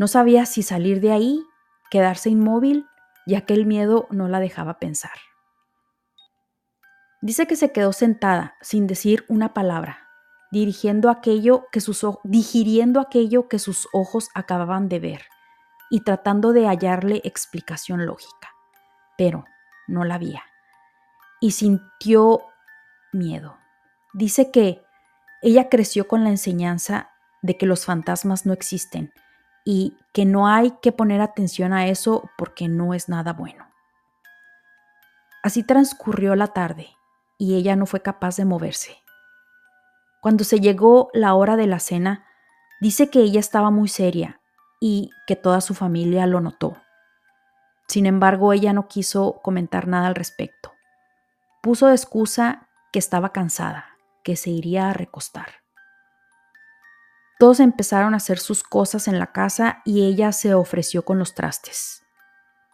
No 0.00 0.08
sabía 0.08 0.46
si 0.46 0.64
salir 0.64 1.00
de 1.00 1.12
ahí, 1.12 1.44
quedarse 1.90 2.28
inmóvil, 2.28 2.86
ya 3.24 3.42
que 3.42 3.54
el 3.54 3.66
miedo 3.66 4.08
no 4.10 4.26
la 4.26 4.40
dejaba 4.40 4.80
pensar. 4.80 5.12
Dice 7.24 7.46
que 7.46 7.56
se 7.56 7.72
quedó 7.72 7.94
sentada 7.94 8.54
sin 8.60 8.86
decir 8.86 9.24
una 9.28 9.54
palabra, 9.54 10.10
dirigiendo 10.50 11.08
aquello 11.08 11.68
que 11.72 11.80
sus, 11.80 12.04
digiriendo 12.22 13.00
aquello 13.00 13.48
que 13.48 13.58
sus 13.58 13.88
ojos 13.94 14.28
acababan 14.34 14.90
de 14.90 15.00
ver 15.00 15.22
y 15.88 16.00
tratando 16.00 16.52
de 16.52 16.66
hallarle 16.66 17.22
explicación 17.24 18.04
lógica, 18.04 18.50
pero 19.16 19.46
no 19.88 20.04
la 20.04 20.16
había. 20.16 20.42
Y 21.40 21.52
sintió 21.52 22.42
miedo. 23.14 23.56
Dice 24.12 24.50
que 24.50 24.82
ella 25.40 25.70
creció 25.70 26.06
con 26.06 26.24
la 26.24 26.30
enseñanza 26.30 27.08
de 27.40 27.56
que 27.56 27.64
los 27.64 27.86
fantasmas 27.86 28.44
no 28.44 28.52
existen 28.52 29.14
y 29.64 29.96
que 30.12 30.26
no 30.26 30.46
hay 30.46 30.72
que 30.82 30.92
poner 30.92 31.22
atención 31.22 31.72
a 31.72 31.86
eso 31.86 32.28
porque 32.36 32.68
no 32.68 32.92
es 32.92 33.08
nada 33.08 33.32
bueno. 33.32 33.66
Así 35.42 35.62
transcurrió 35.62 36.36
la 36.36 36.48
tarde 36.48 36.88
y 37.44 37.54
ella 37.56 37.76
no 37.76 37.84
fue 37.84 38.00
capaz 38.00 38.36
de 38.36 38.46
moverse. 38.46 38.96
Cuando 40.22 40.44
se 40.44 40.60
llegó 40.60 41.10
la 41.12 41.34
hora 41.34 41.56
de 41.56 41.66
la 41.66 41.78
cena, 41.78 42.24
dice 42.80 43.10
que 43.10 43.20
ella 43.20 43.38
estaba 43.38 43.70
muy 43.70 43.88
seria 43.88 44.40
y 44.80 45.10
que 45.26 45.36
toda 45.36 45.60
su 45.60 45.74
familia 45.74 46.26
lo 46.26 46.40
notó. 46.40 46.78
Sin 47.86 48.06
embargo, 48.06 48.54
ella 48.54 48.72
no 48.72 48.88
quiso 48.88 49.40
comentar 49.42 49.86
nada 49.86 50.06
al 50.06 50.14
respecto. 50.14 50.72
Puso 51.62 51.88
de 51.88 51.94
excusa 51.94 52.70
que 52.92 52.98
estaba 52.98 53.30
cansada, 53.30 53.98
que 54.22 54.36
se 54.36 54.48
iría 54.48 54.88
a 54.88 54.94
recostar. 54.94 55.48
Todos 57.38 57.60
empezaron 57.60 58.14
a 58.14 58.18
hacer 58.18 58.38
sus 58.38 58.62
cosas 58.62 59.06
en 59.06 59.18
la 59.18 59.32
casa 59.32 59.82
y 59.84 60.06
ella 60.06 60.32
se 60.32 60.54
ofreció 60.54 61.04
con 61.04 61.18
los 61.18 61.34
trastes. 61.34 62.02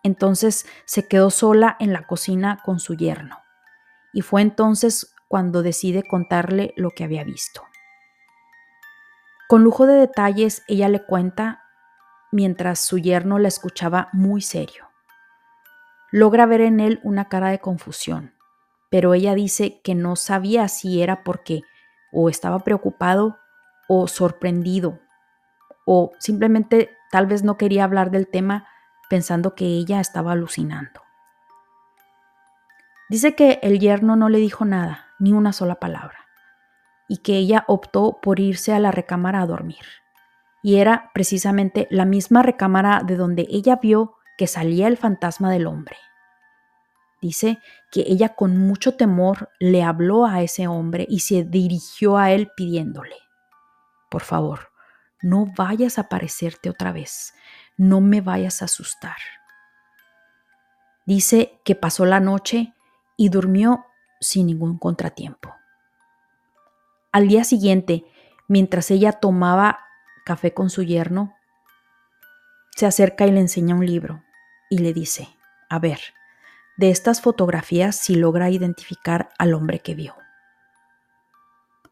Entonces 0.04 0.64
se 0.84 1.08
quedó 1.08 1.30
sola 1.30 1.76
en 1.80 1.92
la 1.92 2.06
cocina 2.06 2.60
con 2.64 2.78
su 2.78 2.94
yerno 2.94 3.40
y 4.12 4.22
fue 4.22 4.42
entonces 4.42 5.14
cuando 5.28 5.62
decide 5.62 6.02
contarle 6.02 6.72
lo 6.76 6.90
que 6.90 7.04
había 7.04 7.24
visto. 7.24 7.62
Con 9.48 9.64
lujo 9.64 9.86
de 9.86 9.94
detalles, 9.94 10.62
ella 10.68 10.88
le 10.88 11.04
cuenta 11.04 11.64
mientras 12.32 12.80
su 12.80 12.98
yerno 12.98 13.38
la 13.38 13.48
escuchaba 13.48 14.08
muy 14.12 14.42
serio. 14.42 14.88
Logra 16.12 16.46
ver 16.46 16.60
en 16.60 16.80
él 16.80 17.00
una 17.02 17.28
cara 17.28 17.50
de 17.50 17.60
confusión, 17.60 18.34
pero 18.90 19.14
ella 19.14 19.34
dice 19.34 19.80
que 19.82 19.94
no 19.94 20.16
sabía 20.16 20.68
si 20.68 21.02
era 21.02 21.22
porque 21.22 21.62
o 22.12 22.28
estaba 22.28 22.60
preocupado 22.60 23.38
o 23.88 24.08
sorprendido, 24.08 25.00
o 25.84 26.12
simplemente 26.18 26.96
tal 27.10 27.26
vez 27.26 27.42
no 27.42 27.56
quería 27.56 27.84
hablar 27.84 28.10
del 28.10 28.28
tema 28.28 28.66
pensando 29.08 29.54
que 29.54 29.64
ella 29.64 30.00
estaba 30.00 30.32
alucinando. 30.32 31.02
Dice 33.10 33.34
que 33.34 33.58
el 33.64 33.80
yerno 33.80 34.14
no 34.14 34.28
le 34.28 34.38
dijo 34.38 34.64
nada, 34.64 35.08
ni 35.18 35.32
una 35.32 35.52
sola 35.52 35.80
palabra, 35.80 36.28
y 37.08 37.16
que 37.18 37.34
ella 37.38 37.64
optó 37.66 38.20
por 38.22 38.38
irse 38.38 38.72
a 38.72 38.78
la 38.78 38.92
recámara 38.92 39.42
a 39.42 39.46
dormir. 39.46 39.84
Y 40.62 40.76
era 40.76 41.10
precisamente 41.12 41.88
la 41.90 42.04
misma 42.04 42.44
recámara 42.44 43.02
de 43.04 43.16
donde 43.16 43.48
ella 43.50 43.80
vio 43.82 44.14
que 44.38 44.46
salía 44.46 44.86
el 44.86 44.96
fantasma 44.96 45.50
del 45.50 45.66
hombre. 45.66 45.96
Dice 47.20 47.58
que 47.90 48.04
ella 48.06 48.36
con 48.36 48.56
mucho 48.56 48.96
temor 48.96 49.50
le 49.58 49.82
habló 49.82 50.24
a 50.24 50.42
ese 50.42 50.68
hombre 50.68 51.04
y 51.08 51.20
se 51.20 51.42
dirigió 51.42 52.16
a 52.16 52.30
él 52.30 52.52
pidiéndole, 52.56 53.16
por 54.08 54.22
favor, 54.22 54.70
no 55.20 55.46
vayas 55.56 55.98
a 55.98 56.02
aparecerte 56.02 56.70
otra 56.70 56.92
vez, 56.92 57.34
no 57.76 58.00
me 58.00 58.20
vayas 58.20 58.62
a 58.62 58.66
asustar. 58.66 59.16
Dice 61.06 61.60
que 61.64 61.74
pasó 61.74 62.06
la 62.06 62.20
noche 62.20 62.72
y 63.20 63.28
durmió 63.28 63.84
sin 64.18 64.46
ningún 64.46 64.78
contratiempo. 64.78 65.54
Al 67.12 67.28
día 67.28 67.44
siguiente, 67.44 68.06
mientras 68.48 68.90
ella 68.90 69.12
tomaba 69.12 69.80
café 70.24 70.54
con 70.54 70.70
su 70.70 70.84
yerno, 70.84 71.34
se 72.74 72.86
acerca 72.86 73.26
y 73.26 73.30
le 73.30 73.40
enseña 73.40 73.74
un 73.74 73.84
libro 73.84 74.22
y 74.70 74.78
le 74.78 74.94
dice, 74.94 75.28
a 75.68 75.78
ver, 75.78 76.00
de 76.78 76.88
estas 76.88 77.20
fotografías 77.20 77.94
si 77.94 78.14
logra 78.14 78.48
identificar 78.48 79.28
al 79.38 79.52
hombre 79.52 79.80
que 79.80 79.94
vio. 79.94 80.14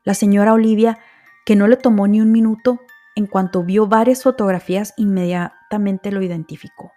La 0.04 0.14
señora 0.14 0.54
Olivia, 0.54 0.98
que 1.44 1.56
no 1.56 1.68
le 1.68 1.76
tomó 1.76 2.08
ni 2.08 2.22
un 2.22 2.32
minuto, 2.32 2.80
en 3.16 3.26
cuanto 3.26 3.64
vio 3.64 3.86
varias 3.86 4.22
fotografías, 4.22 4.94
inmediatamente 4.96 6.10
lo 6.10 6.22
identificó. 6.22 6.90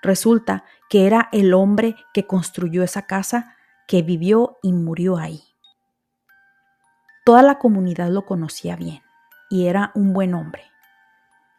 Resulta 0.00 0.64
que 0.94 1.08
era 1.08 1.28
el 1.32 1.54
hombre 1.54 1.96
que 2.12 2.24
construyó 2.24 2.84
esa 2.84 3.02
casa, 3.02 3.56
que 3.88 4.02
vivió 4.02 4.58
y 4.62 4.72
murió 4.72 5.16
ahí. 5.16 5.42
Toda 7.24 7.42
la 7.42 7.58
comunidad 7.58 8.10
lo 8.10 8.24
conocía 8.26 8.76
bien 8.76 9.02
y 9.50 9.66
era 9.66 9.90
un 9.96 10.12
buen 10.12 10.34
hombre. 10.34 10.62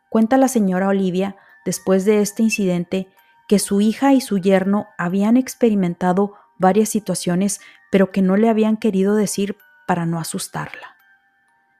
Cuenta 0.09 0.37
la 0.37 0.47
señora 0.47 0.87
Olivia, 0.87 1.35
después 1.65 2.05
de 2.05 2.21
este 2.21 2.43
incidente, 2.43 3.09
que 3.49 3.59
su 3.59 3.81
hija 3.81 4.13
y 4.13 4.21
su 4.21 4.37
yerno 4.37 4.87
habían 4.97 5.35
experimentado 5.35 6.35
varias 6.57 6.87
situaciones, 6.87 7.59
pero 7.91 8.13
que 8.13 8.21
no 8.21 8.37
le 8.37 8.47
habían 8.47 8.77
querido 8.77 9.15
decir 9.15 9.57
para 9.85 10.05
no 10.05 10.17
asustarla. 10.17 10.95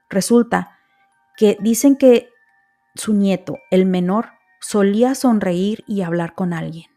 Resulta 0.10 0.78
que 1.38 1.58
dicen 1.62 1.96
que 1.96 2.28
su 2.96 3.14
nieto, 3.14 3.60
el 3.72 3.86
menor, 3.86 4.32
solía 4.60 5.16
sonreír 5.16 5.86
y 5.88 6.02
hablar 6.02 6.36
con 6.36 6.52
alguien. 6.52 6.95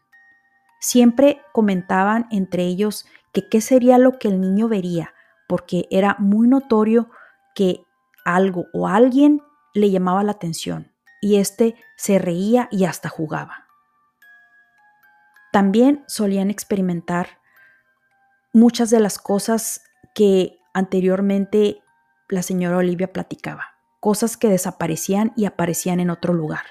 Siempre 0.79 1.41
comentaban 1.53 2.27
entre 2.31 2.63
ellos 2.63 3.05
que 3.33 3.47
qué 3.49 3.61
sería 3.61 3.97
lo 3.97 4.17
que 4.17 4.29
el 4.29 4.41
niño 4.41 4.67
vería, 4.67 5.13
porque 5.47 5.87
era 5.91 6.15
muy 6.19 6.47
notorio 6.47 7.09
que 7.53 7.83
algo 8.25 8.67
o 8.73 8.87
alguien 8.87 9.41
le 9.73 9.91
llamaba 9.91 10.23
la 10.23 10.31
atención 10.31 10.91
y 11.21 11.37
éste 11.37 11.75
se 11.97 12.19
reía 12.19 12.67
y 12.71 12.85
hasta 12.85 13.09
jugaba. 13.09 13.65
También 15.51 16.03
solían 16.07 16.49
experimentar 16.49 17.39
muchas 18.53 18.89
de 18.89 18.99
las 18.99 19.17
cosas 19.17 19.83
que 20.13 20.59
anteriormente 20.73 21.81
la 22.29 22.43
señora 22.43 22.77
Olivia 22.77 23.11
platicaba, 23.11 23.75
cosas 23.99 24.37
que 24.37 24.47
desaparecían 24.47 25.33
y 25.35 25.45
aparecían 25.45 25.99
en 25.99 26.09
otro 26.09 26.33
lugar. 26.33 26.65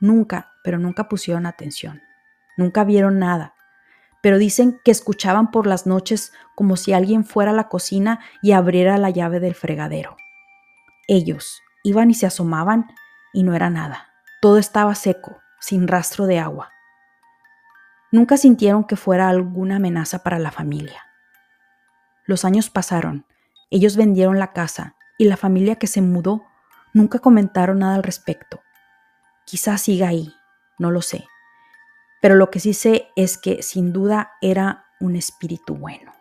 Nunca, 0.00 0.52
pero 0.64 0.78
nunca 0.78 1.08
pusieron 1.08 1.46
atención, 1.46 2.02
nunca 2.58 2.84
vieron 2.84 3.18
nada, 3.18 3.54
pero 4.20 4.36
dicen 4.36 4.78
que 4.84 4.90
escuchaban 4.90 5.50
por 5.50 5.66
las 5.66 5.86
noches 5.86 6.32
como 6.54 6.76
si 6.76 6.92
alguien 6.92 7.24
fuera 7.24 7.52
a 7.52 7.54
la 7.54 7.68
cocina 7.68 8.20
y 8.42 8.52
abriera 8.52 8.98
la 8.98 9.08
llave 9.08 9.40
del 9.40 9.54
fregadero. 9.54 10.16
Ellos 11.06 11.62
iban 11.84 12.10
y 12.10 12.14
se 12.14 12.26
asomaban 12.26 12.88
y 13.32 13.44
no 13.44 13.54
era 13.54 13.70
nada, 13.70 14.08
todo 14.42 14.58
estaba 14.58 14.94
seco, 14.94 15.38
sin 15.60 15.88
rastro 15.88 16.26
de 16.26 16.38
agua. 16.38 16.72
Nunca 18.10 18.36
sintieron 18.36 18.84
que 18.84 18.96
fuera 18.96 19.28
alguna 19.28 19.76
amenaza 19.76 20.22
para 20.22 20.38
la 20.38 20.50
familia. 20.50 21.02
Los 22.26 22.44
años 22.44 22.70
pasaron, 22.70 23.24
ellos 23.70 23.96
vendieron 23.96 24.38
la 24.38 24.52
casa 24.52 24.96
y 25.16 25.26
la 25.26 25.36
familia 25.36 25.76
que 25.76 25.86
se 25.86 26.00
mudó 26.00 26.44
nunca 26.92 27.18
comentaron 27.18 27.78
nada 27.80 27.94
al 27.94 28.02
respecto. 28.02 28.60
Quizás 29.44 29.82
siga 29.82 30.08
ahí, 30.08 30.34
no 30.78 30.90
lo 30.90 31.02
sé. 31.02 31.26
Pero 32.20 32.34
lo 32.34 32.50
que 32.50 32.60
sí 32.60 32.74
sé 32.74 33.08
es 33.16 33.38
que 33.38 33.62
sin 33.62 33.92
duda 33.92 34.32
era 34.40 34.86
un 35.00 35.16
espíritu 35.16 35.74
bueno. 35.76 36.12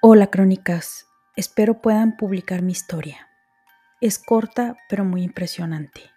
Hola 0.00 0.28
crónicas, 0.28 1.06
espero 1.36 1.80
puedan 1.80 2.16
publicar 2.16 2.62
mi 2.62 2.72
historia. 2.72 3.28
Es 4.00 4.18
corta 4.18 4.76
pero 4.88 5.04
muy 5.04 5.22
impresionante 5.22 6.16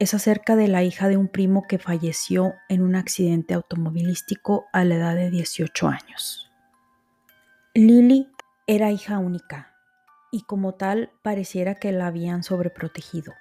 es 0.00 0.14
acerca 0.14 0.56
de 0.56 0.66
la 0.66 0.82
hija 0.82 1.08
de 1.08 1.18
un 1.18 1.28
primo 1.28 1.66
que 1.68 1.78
falleció 1.78 2.54
en 2.70 2.80
un 2.80 2.96
accidente 2.96 3.52
automovilístico 3.52 4.64
a 4.72 4.82
la 4.82 4.94
edad 4.94 5.14
de 5.14 5.30
18 5.30 5.88
años. 5.88 6.50
Lily 7.74 8.32
era 8.66 8.90
hija 8.90 9.18
única 9.18 9.74
y 10.32 10.44
como 10.44 10.74
tal 10.74 11.12
pareciera 11.22 11.74
que 11.74 11.92
la 11.92 12.06
habían 12.06 12.42
sobreprotegido. 12.42 13.34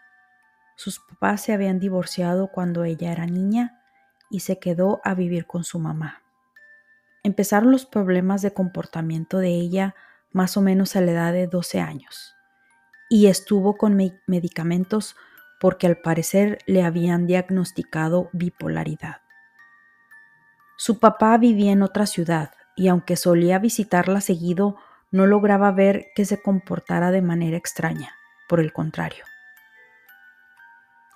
Sus 0.79 1.01
papás 1.01 1.41
se 1.41 1.51
habían 1.51 1.77
divorciado 1.77 2.47
cuando 2.53 2.85
ella 2.85 3.11
era 3.11 3.25
niña 3.25 3.81
y 4.29 4.39
se 4.39 4.59
quedó 4.59 5.01
a 5.03 5.13
vivir 5.13 5.45
con 5.45 5.65
su 5.65 5.77
mamá. 5.77 6.21
Empezaron 7.21 7.69
los 7.69 7.85
problemas 7.85 8.41
de 8.41 8.53
comportamiento 8.53 9.39
de 9.39 9.49
ella 9.49 9.93
más 10.31 10.55
o 10.55 10.61
menos 10.61 10.95
a 10.95 11.01
la 11.01 11.11
edad 11.11 11.33
de 11.33 11.47
12 11.47 11.81
años 11.81 12.33
y 13.09 13.27
estuvo 13.27 13.75
con 13.75 13.97
medicamentos 14.25 15.17
porque 15.59 15.85
al 15.85 15.97
parecer 15.97 16.59
le 16.65 16.81
habían 16.83 17.27
diagnosticado 17.27 18.29
bipolaridad. 18.31 19.17
Su 20.77 20.99
papá 20.99 21.37
vivía 21.37 21.73
en 21.73 21.81
otra 21.81 22.05
ciudad 22.05 22.51
y 22.77 22.87
aunque 22.87 23.17
solía 23.17 23.59
visitarla 23.59 24.21
seguido, 24.21 24.77
no 25.11 25.27
lograba 25.27 25.73
ver 25.73 26.05
que 26.15 26.23
se 26.23 26.41
comportara 26.41 27.11
de 27.11 27.21
manera 27.21 27.57
extraña, 27.57 28.13
por 28.47 28.61
el 28.61 28.71
contrario. 28.71 29.25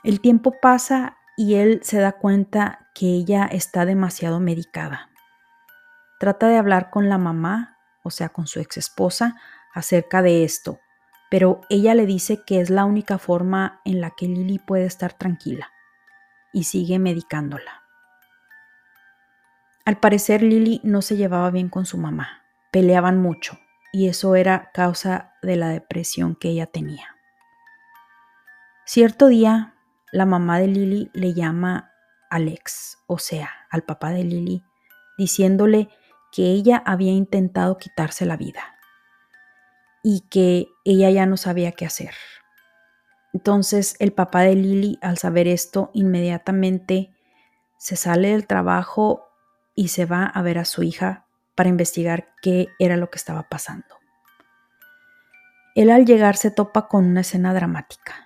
El 0.03 0.19
tiempo 0.19 0.59
pasa 0.59 1.17
y 1.37 1.55
él 1.55 1.79
se 1.83 1.99
da 1.99 2.13
cuenta 2.13 2.89
que 2.93 3.05
ella 3.05 3.45
está 3.45 3.85
demasiado 3.85 4.39
medicada. 4.41 5.09
Trata 6.19 6.47
de 6.47 6.57
hablar 6.57 6.89
con 6.89 7.09
la 7.09 7.17
mamá, 7.17 7.77
o 8.03 8.11
sea, 8.11 8.29
con 8.29 8.45
su 8.45 8.59
ex 8.59 8.77
esposa, 8.77 9.35
acerca 9.73 10.21
de 10.21 10.43
esto, 10.43 10.79
pero 11.31 11.61
ella 11.69 11.95
le 11.95 12.05
dice 12.05 12.43
que 12.45 12.59
es 12.59 12.69
la 12.69 12.85
única 12.85 13.17
forma 13.17 13.81
en 13.85 14.01
la 14.01 14.11
que 14.11 14.27
Lily 14.27 14.59
puede 14.59 14.85
estar 14.85 15.13
tranquila 15.13 15.71
y 16.51 16.65
sigue 16.65 16.99
medicándola. 16.99 17.81
Al 19.85 19.99
parecer 19.99 20.43
Lily 20.43 20.79
no 20.83 21.01
se 21.01 21.17
llevaba 21.17 21.49
bien 21.49 21.69
con 21.69 21.85
su 21.85 21.97
mamá, 21.97 22.43
peleaban 22.71 23.21
mucho 23.21 23.57
y 23.91 24.07
eso 24.07 24.35
era 24.35 24.71
causa 24.73 25.33
de 25.41 25.55
la 25.55 25.69
depresión 25.69 26.35
que 26.35 26.49
ella 26.49 26.67
tenía. 26.67 27.15
Cierto 28.85 29.27
día, 29.27 29.72
la 30.13 30.28
mamá 30.28 30.60
de 30.60 30.67
Lily 30.67 31.10
le 31.13 31.34
llama 31.34 31.91
Alex, 32.30 32.99
o 33.08 33.17
sea, 33.17 33.49
al 33.71 33.82
papá 33.82 34.12
de 34.12 34.23
Lily, 34.23 34.63
diciéndole 35.17 35.89
que 36.32 36.43
ella 36.43 36.82
había 36.86 37.12
intentado 37.12 37.78
quitarse 37.78 38.28
la 38.28 38.38
vida 38.38 38.78
y 40.04 40.21
que 40.30 40.67
ella 40.86 41.10
ya 41.10 41.26
no 41.26 41.36
sabía 41.36 41.71
qué 41.71 41.88
hacer. 41.88 42.13
Entonces 43.34 43.95
el 43.97 44.13
papá 44.13 44.41
de 44.41 44.56
Lily, 44.56 44.99
al 45.02 45.17
saber 45.17 45.47
esto, 45.47 45.89
inmediatamente 45.93 47.12
se 47.80 47.95
sale 47.95 48.30
del 48.30 48.45
trabajo 48.45 49.26
y 49.73 49.88
se 49.88 50.06
va 50.06 50.26
a 50.26 50.43
ver 50.43 50.60
a 50.60 50.65
su 50.65 50.84
hija 50.84 51.26
para 51.56 51.69
investigar 51.69 52.28
qué 52.43 52.67
era 52.78 52.97
lo 52.97 53.10
que 53.10 53.17
estaba 53.17 53.49
pasando. 53.49 53.95
Él 55.73 55.89
al 55.89 56.06
llegar 56.06 56.38
se 56.38 56.52
topa 56.52 56.88
con 56.88 57.04
una 57.04 57.21
escena 57.21 57.52
dramática. 57.52 58.22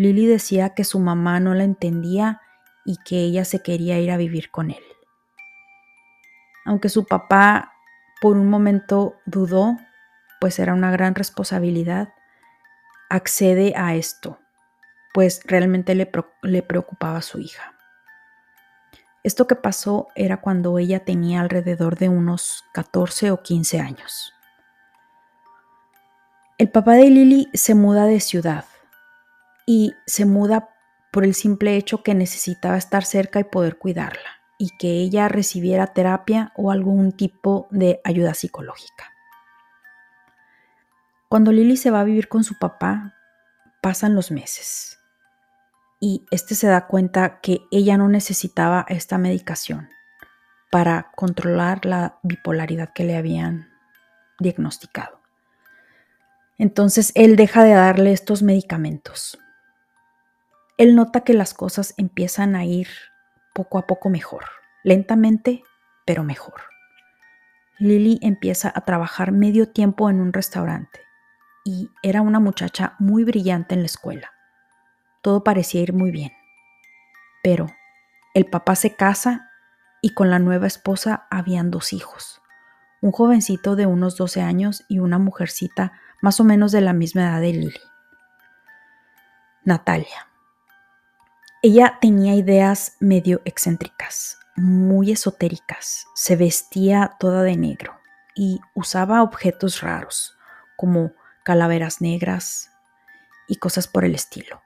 Lily 0.00 0.24
decía 0.24 0.70
que 0.70 0.84
su 0.84 0.98
mamá 0.98 1.40
no 1.40 1.52
la 1.52 1.64
entendía 1.64 2.40
y 2.86 2.96
que 3.04 3.18
ella 3.18 3.44
se 3.44 3.62
quería 3.62 3.98
ir 3.98 4.10
a 4.10 4.16
vivir 4.16 4.50
con 4.50 4.70
él. 4.70 4.82
Aunque 6.64 6.88
su 6.88 7.04
papá 7.04 7.74
por 8.22 8.38
un 8.38 8.48
momento 8.48 9.16
dudó, 9.26 9.76
pues 10.40 10.58
era 10.58 10.72
una 10.72 10.90
gran 10.90 11.14
responsabilidad, 11.14 12.14
accede 13.10 13.74
a 13.76 13.94
esto, 13.94 14.38
pues 15.12 15.42
realmente 15.44 15.94
le, 15.94 16.06
preocupaba 16.62 17.18
a 17.18 17.22
su 17.22 17.38
hija. 17.38 17.74
Esto 19.22 19.46
que 19.46 19.54
pasó 19.54 20.08
era 20.14 20.38
cuando 20.38 20.78
ella 20.78 21.04
tenía 21.04 21.42
alrededor 21.42 21.98
de 21.98 22.08
unos 22.08 22.64
14 22.72 23.32
o 23.32 23.42
15 23.42 23.80
años. 23.80 24.32
El 26.56 26.70
papá 26.70 26.94
de 26.94 27.10
Lily 27.10 27.50
se 27.52 27.74
muda 27.74 28.06
de 28.06 28.20
ciudad 28.20 28.64
y 29.72 29.94
se 30.04 30.24
muda 30.24 30.70
por 31.12 31.22
el 31.22 31.32
simple 31.32 31.76
hecho 31.76 32.02
que 32.02 32.12
necesitaba 32.12 32.76
estar 32.76 33.04
cerca 33.04 33.38
y 33.38 33.44
poder 33.44 33.78
cuidarla 33.78 34.40
y 34.58 34.70
que 34.76 34.94
ella 34.94 35.28
recibiera 35.28 35.86
terapia 35.86 36.52
o 36.56 36.72
algún 36.72 37.12
tipo 37.12 37.68
de 37.70 38.00
ayuda 38.02 38.34
psicológica. 38.34 39.12
Cuando 41.28 41.52
Lily 41.52 41.76
se 41.76 41.92
va 41.92 42.00
a 42.00 42.04
vivir 42.04 42.26
con 42.26 42.42
su 42.42 42.58
papá, 42.58 43.14
pasan 43.80 44.16
los 44.16 44.32
meses 44.32 44.98
y 46.00 46.26
este 46.32 46.56
se 46.56 46.66
da 46.66 46.88
cuenta 46.88 47.40
que 47.40 47.60
ella 47.70 47.96
no 47.96 48.08
necesitaba 48.08 48.84
esta 48.88 49.18
medicación 49.18 49.88
para 50.72 51.12
controlar 51.14 51.86
la 51.86 52.18
bipolaridad 52.24 52.92
que 52.92 53.04
le 53.04 53.16
habían 53.16 53.70
diagnosticado. 54.40 55.20
Entonces 56.58 57.12
él 57.14 57.36
deja 57.36 57.62
de 57.62 57.74
darle 57.74 58.10
estos 58.10 58.42
medicamentos. 58.42 59.38
Él 60.80 60.94
nota 60.94 61.20
que 61.20 61.34
las 61.34 61.52
cosas 61.52 61.92
empiezan 61.98 62.56
a 62.56 62.64
ir 62.64 62.88
poco 63.52 63.76
a 63.76 63.86
poco 63.86 64.08
mejor, 64.08 64.46
lentamente, 64.82 65.62
pero 66.06 66.24
mejor. 66.24 66.54
Lily 67.78 68.18
empieza 68.22 68.72
a 68.74 68.80
trabajar 68.86 69.30
medio 69.30 69.68
tiempo 69.68 70.08
en 70.08 70.22
un 70.22 70.32
restaurante 70.32 71.00
y 71.66 71.90
era 72.02 72.22
una 72.22 72.40
muchacha 72.40 72.94
muy 72.98 73.24
brillante 73.24 73.74
en 73.74 73.80
la 73.80 73.86
escuela. 73.88 74.32
Todo 75.20 75.44
parecía 75.44 75.82
ir 75.82 75.92
muy 75.92 76.12
bien. 76.12 76.32
Pero 77.42 77.66
el 78.32 78.46
papá 78.46 78.74
se 78.74 78.96
casa 78.96 79.50
y 80.00 80.14
con 80.14 80.30
la 80.30 80.38
nueva 80.38 80.66
esposa 80.66 81.26
habían 81.30 81.70
dos 81.70 81.92
hijos, 81.92 82.40
un 83.02 83.12
jovencito 83.12 83.76
de 83.76 83.84
unos 83.84 84.16
12 84.16 84.40
años 84.40 84.86
y 84.88 85.00
una 85.00 85.18
mujercita 85.18 85.92
más 86.22 86.40
o 86.40 86.44
menos 86.44 86.72
de 86.72 86.80
la 86.80 86.94
misma 86.94 87.24
edad 87.24 87.42
de 87.42 87.52
Lily. 87.52 87.80
Natalia. 89.62 90.29
Ella 91.62 91.98
tenía 92.00 92.34
ideas 92.36 92.96
medio 93.00 93.42
excéntricas, 93.44 94.38
muy 94.56 95.12
esotéricas, 95.12 96.06
se 96.14 96.34
vestía 96.34 97.16
toda 97.20 97.42
de 97.42 97.58
negro 97.58 98.00
y 98.34 98.60
usaba 98.74 99.22
objetos 99.22 99.82
raros, 99.82 100.38
como 100.78 101.12
calaveras 101.44 102.00
negras 102.00 102.70
y 103.46 103.56
cosas 103.56 103.88
por 103.88 104.06
el 104.06 104.14
estilo. 104.14 104.62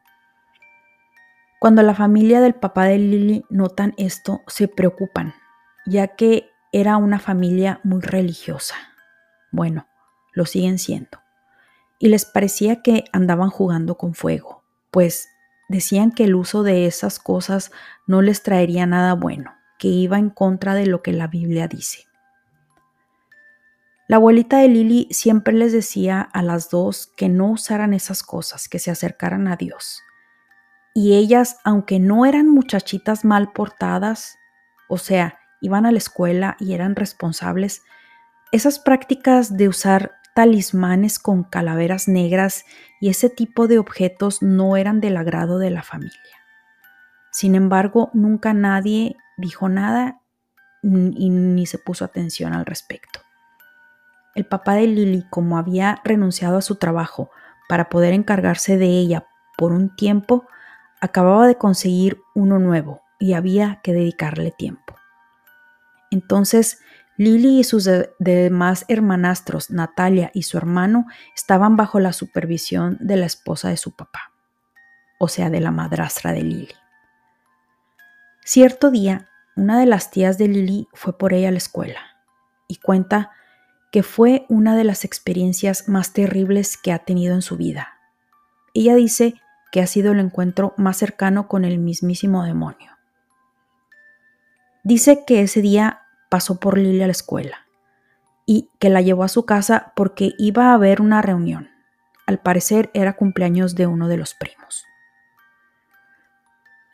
Cuando 1.59 1.83
la 1.83 1.97
familia 1.97 2.41
del 2.41 2.55
papá 2.55 2.85
de 2.85 2.99
Lily 2.99 3.45
notan 3.51 3.95
esto, 3.97 4.43
se 4.47 4.69
preocupan, 4.69 5.35
ya 5.87 6.07
que 6.15 6.49
era 6.71 6.97
una 6.97 7.19
familia 7.19 7.81
muy 7.83 8.03
religiosa. 8.03 8.77
Bueno, 9.51 9.89
lo 10.33 10.47
siguen 10.47 10.79
siendo. 10.79 11.21
Y 11.99 12.07
les 12.09 12.25
parecía 12.25 12.83
que 12.83 13.03
andaban 13.13 13.51
jugando 13.51 13.97
con 13.97 14.15
fuego, 14.15 14.63
pues 14.93 15.34
decían 15.69 16.13
que 16.13 16.25
el 16.25 16.35
uso 16.35 16.63
de 16.63 16.87
esas 16.87 17.19
cosas 17.19 17.71
no 18.07 18.23
les 18.23 18.43
traería 18.43 18.87
nada 18.87 19.15
bueno, 19.15 19.55
que 19.79 19.89
iba 19.89 20.19
en 20.19 20.31
contra 20.31 20.75
de 20.75 20.87
lo 20.87 21.03
que 21.03 21.13
la 21.13 21.27
Biblia 21.27 21.69
dice. 21.69 22.05
La 24.07 24.17
abuelita 24.17 24.59
de 24.59 24.69
Lily 24.69 25.09
siempre 25.11 25.55
les 25.55 25.73
decía 25.73 26.21
a 26.21 26.43
las 26.43 26.69
dos 26.69 27.11
que 27.17 27.31
no 27.31 27.51
usaran 27.53 27.95
esas 27.95 28.23
cosas, 28.23 28.69
que 28.69 28.79
se 28.79 28.91
acercaran 28.91 29.49
a 29.49 29.57
Dios. 29.57 30.03
Y 30.95 31.15
ellas, 31.15 31.57
aunque 31.65 31.99
no 31.99 32.27
eran 32.27 32.49
muchachitas 32.49 33.25
mal 33.25 33.53
portadas, 33.53 34.37
o 34.89 34.99
sea, 34.99 35.39
iban 35.63 35.87
a 35.87 35.93
la 35.93 35.99
escuela 35.99 36.57
y 36.61 36.75
eran 36.75 36.97
responsables, 36.97 37.83
esas 38.53 38.79
prácticas 38.79 39.57
de 39.57 39.69
usar 39.69 40.21
talismanes 40.35 41.19
con 41.19 41.45
calaveras 41.45 42.09
negras 42.09 42.65
y 43.01 43.09
ese 43.09 43.31
tipo 43.31 43.69
de 43.69 43.79
objetos 43.79 44.43
no 44.43 44.77
eran 44.77 45.01
del 45.01 45.17
agrado 45.17 45.59
de 45.59 45.71
la 45.71 45.83
familia. 45.83 46.19
Sin 47.31 47.55
embargo, 47.55 48.11
nunca 48.13 48.53
nadie 48.53 49.17
dijo 49.37 49.69
nada 49.69 50.21
y 50.83 51.31
ni 51.31 51.67
se 51.67 51.79
puso 51.79 52.05
atención 52.05 52.53
al 52.53 52.67
respecto. 52.67 53.21
El 54.35 54.45
papá 54.45 54.75
de 54.75 54.87
Lily, 54.87 55.25
como 55.31 55.57
había 55.57 56.01
renunciado 56.05 56.59
a 56.59 56.63
su 56.63 56.77
trabajo 56.77 57.31
para 57.69 57.89
poder 57.89 58.13
encargarse 58.13 58.77
de 58.77 58.87
ella 58.87 59.27
por 59.57 59.73
un 59.73 59.95
tiempo, 59.95 60.47
acababa 61.01 61.47
de 61.47 61.57
conseguir 61.57 62.21
uno 62.35 62.59
nuevo 62.59 63.03
y 63.19 63.35
había 63.35 63.81
que 63.83 63.93
dedicarle 63.93 64.51
tiempo. 64.51 64.97
Entonces, 66.11 66.81
Lily 67.17 67.61
y 67.61 67.65
sus 67.65 67.89
demás 68.19 68.85
hermanastros, 68.89 69.71
Natalia 69.71 70.31
y 70.35 70.43
su 70.43 70.59
hermano, 70.59 71.07
estaban 71.37 71.77
bajo 71.77 72.01
la 72.01 72.13
supervisión 72.13 72.97
de 73.01 73.17
la 73.17 73.27
esposa 73.27 73.69
de 73.69 73.77
su 73.77 73.95
papá, 73.95 74.33
o 75.19 75.29
sea, 75.29 75.51
de 75.51 75.61
la 75.61 75.71
madrastra 75.71 76.33
de 76.33 76.43
Lily. 76.43 76.75
Cierto 78.45 78.91
día, 78.91 79.29
una 79.57 79.79
de 79.79 79.87
las 79.87 80.11
tías 80.11 80.39
de 80.39 80.49
Lily 80.49 80.89
fue 80.93 81.17
por 81.17 81.33
ella 81.33 81.49
a 81.49 81.53
la 81.53 81.59
escuela 81.59 82.01
y 82.67 82.77
cuenta 82.77 83.31
que 83.93 84.03
fue 84.03 84.45
una 84.49 84.77
de 84.77 84.83
las 84.83 85.05
experiencias 85.05 85.89
más 85.89 86.13
terribles 86.13 86.77
que 86.77 86.93
ha 86.93 86.99
tenido 86.99 87.35
en 87.35 87.43
su 87.43 87.57
vida. 87.57 88.01
Ella 88.75 88.97
dice 88.97 89.35
que 89.71 89.81
ha 89.81 89.87
sido 89.87 90.13
el 90.13 90.19
encuentro 90.19 90.75
más 90.77 90.97
cercano 90.97 91.47
con 91.47 91.65
el 91.65 91.79
mismísimo 91.79 92.43
demonio. 92.43 92.91
Dice 94.83 95.25
que 95.25 95.43
ese 95.43 95.63
día 95.63 96.04
pasó 96.35 96.59
por 96.59 96.77
Lily 96.77 97.01
a 97.01 97.07
la 97.07 97.13
escuela 97.13 97.69
y 98.45 98.69
que 98.81 98.91
la 98.91 99.01
llevó 99.01 99.23
a 99.23 99.29
su 99.29 99.47
casa 99.47 99.93
porque 99.95 100.33
iba 100.37 100.71
a 100.71 100.75
haber 100.75 101.01
una 101.01 101.23
reunión. 101.23 101.71
Al 102.27 102.41
parecer 102.41 102.91
era 102.93 103.13
cumpleaños 103.13 103.77
de 103.77 103.87
uno 103.87 104.09
de 104.09 104.17
los 104.17 104.35
primos. 104.35 104.85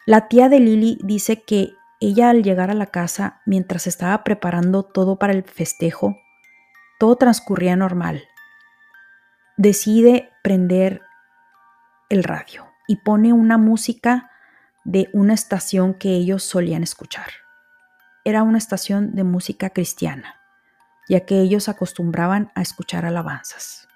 La 0.04 0.28
tía 0.28 0.50
de 0.50 0.60
Lily 0.60 0.98
dice 1.02 1.42
que 1.42 1.72
ella 2.00 2.28
al 2.28 2.42
llegar 2.42 2.70
a 2.70 2.74
la 2.74 2.88
casa, 2.88 3.40
mientras 3.46 3.86
estaba 3.86 4.24
preparando 4.24 4.82
todo 4.82 5.16
para 5.16 5.32
el 5.32 5.42
festejo, 5.42 6.18
todo 6.98 7.16
transcurría 7.16 7.76
normal. 7.76 8.22
Decide 9.56 10.28
prender 10.42 11.00
el 12.10 12.24
radio 12.24 12.66
y 12.86 12.96
pone 12.96 13.32
una 13.32 13.56
música 13.56 14.30
de 14.84 15.08
una 15.14 15.32
estación 15.32 15.94
que 15.94 16.10
ellos 16.10 16.42
solían 16.42 16.82
escuchar. 16.82 17.39
Era 18.30 18.44
una 18.44 18.58
estación 18.58 19.16
de 19.16 19.24
música 19.24 19.70
cristiana, 19.70 20.36
ya 21.08 21.26
que 21.26 21.40
ellos 21.40 21.68
acostumbraban 21.68 22.52
a 22.54 22.62
escuchar 22.62 23.04
alabanzas. 23.04 23.88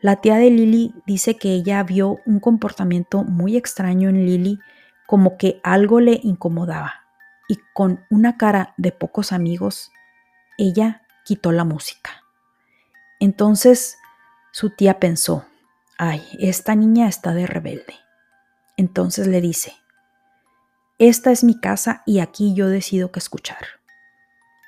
La 0.00 0.16
tía 0.16 0.34
de 0.34 0.50
Lily 0.50 0.92
dice 1.06 1.36
que 1.36 1.52
ella 1.52 1.80
vio 1.84 2.18
un 2.26 2.40
comportamiento 2.40 3.22
muy 3.22 3.56
extraño 3.56 4.08
en 4.08 4.26
Lily, 4.26 4.58
como 5.06 5.38
que 5.38 5.60
algo 5.62 6.00
le 6.00 6.18
incomodaba, 6.24 7.04
y 7.48 7.60
con 7.72 8.04
una 8.10 8.36
cara 8.36 8.74
de 8.78 8.90
pocos 8.90 9.30
amigos, 9.30 9.92
ella 10.58 11.02
quitó 11.24 11.52
la 11.52 11.62
música. 11.62 12.24
Entonces 13.20 13.96
su 14.50 14.70
tía 14.70 14.98
pensó, 14.98 15.46
ay, 15.98 16.26
esta 16.40 16.74
niña 16.74 17.06
está 17.06 17.32
de 17.32 17.46
rebelde. 17.46 17.94
Entonces 18.76 19.28
le 19.28 19.40
dice, 19.40 19.72
esta 21.08 21.32
es 21.32 21.44
mi 21.44 21.58
casa 21.58 22.02
y 22.06 22.20
aquí 22.20 22.54
yo 22.54 22.68
decido 22.68 23.12
qué 23.12 23.18
escuchar. 23.18 23.64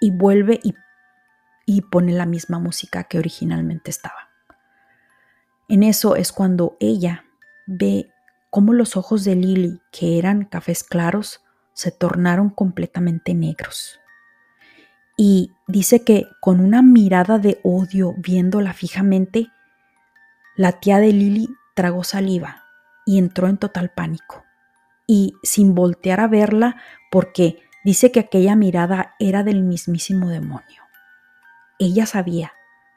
Y 0.01 0.11
vuelve 0.11 0.61
y, 0.63 0.75
y 1.67 1.83
pone 1.83 2.13
la 2.13 2.27
misma 2.27 2.59
música 2.59 3.05
que 3.05 3.19
originalmente 3.19 3.91
estaba. 3.91 4.31
En 5.69 5.83
eso 5.83 6.17
es 6.17 6.33
cuando 6.33 6.77
ella 6.81 7.25
ve 7.67 8.11
cómo 8.51 8.73
los 8.73 8.97
ojos 8.97 9.25
de 9.25 9.35
Lily, 9.35 9.81
que 9.91 10.19
eran 10.19 10.45
cafés 10.45 10.85
claros, 10.85 11.43
se 11.73 11.91
tornaron 11.91 12.51
completamente 12.51 13.35
negros 13.35 14.01
y 15.17 15.53
dice 15.67 16.05
que 16.05 16.29
con 16.41 16.61
una 16.61 16.83
mirada 16.83 17.39
de 17.39 17.61
odio 17.63 18.15
viéndola 18.19 18.73
fijamente, 18.73 19.51
la 20.57 20.73
tía 20.73 20.99
de 20.99 21.13
Lily 21.13 21.49
tragó 21.75 22.05
saliva 22.05 22.65
y 23.07 23.19
entró 23.19 23.49
en 23.49 23.59
total 23.59 23.91
pánico. 23.91 24.44
Y 25.07 25.35
sin 25.43 25.75
voltear 25.75 26.21
a 26.21 26.29
verla, 26.29 26.77
porque 27.11 27.63
dice 27.85 28.11
que 28.11 28.21
aquella 28.21 28.57
mirada 28.57 29.15
era 29.19 29.43
del 29.43 29.63
mismísimo 29.63 30.29
demonio. 30.29 30.83
Ella 31.79 32.07
sabía, 32.07 32.53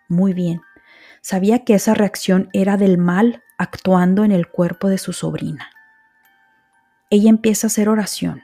muy 0.08 0.34
bien, 0.34 0.62
sabía 1.22 1.66
que 1.66 1.74
esa 1.74 1.94
reacción 1.94 2.50
era 2.54 2.78
del 2.78 2.98
mal 2.98 3.44
actuando 3.58 4.24
en 4.24 4.32
el 4.32 4.48
cuerpo 4.48 4.88
de 4.88 4.98
su 4.98 5.14
sobrina. 5.14 5.70
Ella 7.10 7.30
empieza 7.30 7.68
a 7.68 7.70
hacer 7.70 7.90
oración 7.90 8.44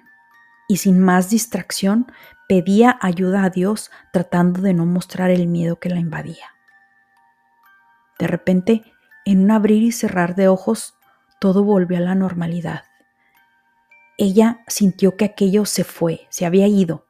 y 0.68 0.78
sin 0.78 1.00
más 1.00 1.30
distracción 1.30 2.12
pedía 2.48 2.98
ayuda 3.02 3.44
a 3.44 3.50
Dios 3.50 3.92
tratando 4.12 4.62
de 4.62 4.74
no 4.74 4.86
mostrar 4.86 5.30
el 5.30 5.48
miedo 5.48 5.80
que 5.80 5.90
la 5.90 6.00
invadía. 6.00 6.54
De 8.20 8.28
repente, 8.28 8.84
en 9.26 9.44
un 9.44 9.52
abrir 9.52 9.84
y 9.84 9.92
cerrar 9.92 10.36
de 10.36 10.48
ojos, 10.48 10.96
todo 11.40 11.64
volvió 11.64 11.98
a 11.98 12.02
la 12.02 12.16
normalidad. 12.16 12.84
Ella 14.18 14.64
sintió 14.68 15.18
que 15.18 15.26
aquello 15.26 15.66
se 15.66 15.84
fue, 15.84 16.28
se 16.30 16.46
había 16.46 16.68
ido. 16.68 17.06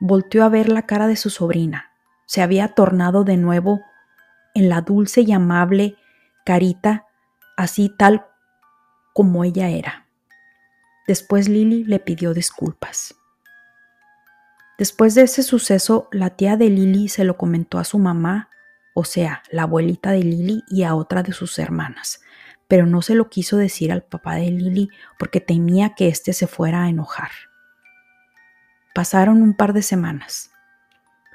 Volteó 0.00 0.44
a 0.44 0.48
ver 0.48 0.68
la 0.68 0.82
cara 0.82 1.06
de 1.06 1.16
su 1.16 1.30
sobrina. 1.30 1.90
Se 2.26 2.42
había 2.42 2.68
tornado 2.68 3.24
de 3.24 3.36
nuevo 3.36 3.80
en 4.54 4.68
la 4.68 4.80
dulce 4.80 5.22
y 5.22 5.32
amable 5.32 5.96
carita, 6.44 7.06
así 7.56 7.88
tal 7.88 8.26
como 9.14 9.44
ella 9.44 9.68
era. 9.68 10.06
Después 11.06 11.48
Lily 11.48 11.84
le 11.84 12.00
pidió 12.00 12.34
disculpas. 12.34 13.14
Después 14.78 15.14
de 15.14 15.22
ese 15.22 15.42
suceso, 15.42 16.08
la 16.10 16.30
tía 16.30 16.56
de 16.56 16.68
Lily 16.68 17.08
se 17.08 17.24
lo 17.24 17.36
comentó 17.36 17.78
a 17.78 17.84
su 17.84 17.98
mamá, 17.98 18.50
o 18.94 19.04
sea, 19.04 19.42
la 19.50 19.62
abuelita 19.62 20.10
de 20.10 20.24
Lily 20.24 20.64
y 20.68 20.82
a 20.82 20.94
otra 20.94 21.22
de 21.22 21.32
sus 21.32 21.58
hermanas, 21.58 22.20
pero 22.68 22.86
no 22.86 23.02
se 23.02 23.14
lo 23.14 23.28
quiso 23.28 23.56
decir 23.56 23.92
al 23.92 24.02
papá 24.02 24.36
de 24.36 24.50
Lily 24.50 24.88
porque 25.18 25.40
temía 25.40 25.94
que 25.94 26.08
éste 26.08 26.32
se 26.32 26.46
fuera 26.46 26.84
a 26.84 26.88
enojar. 26.88 27.30
Pasaron 28.94 29.42
un 29.42 29.54
par 29.54 29.72
de 29.72 29.82
semanas. 29.82 30.50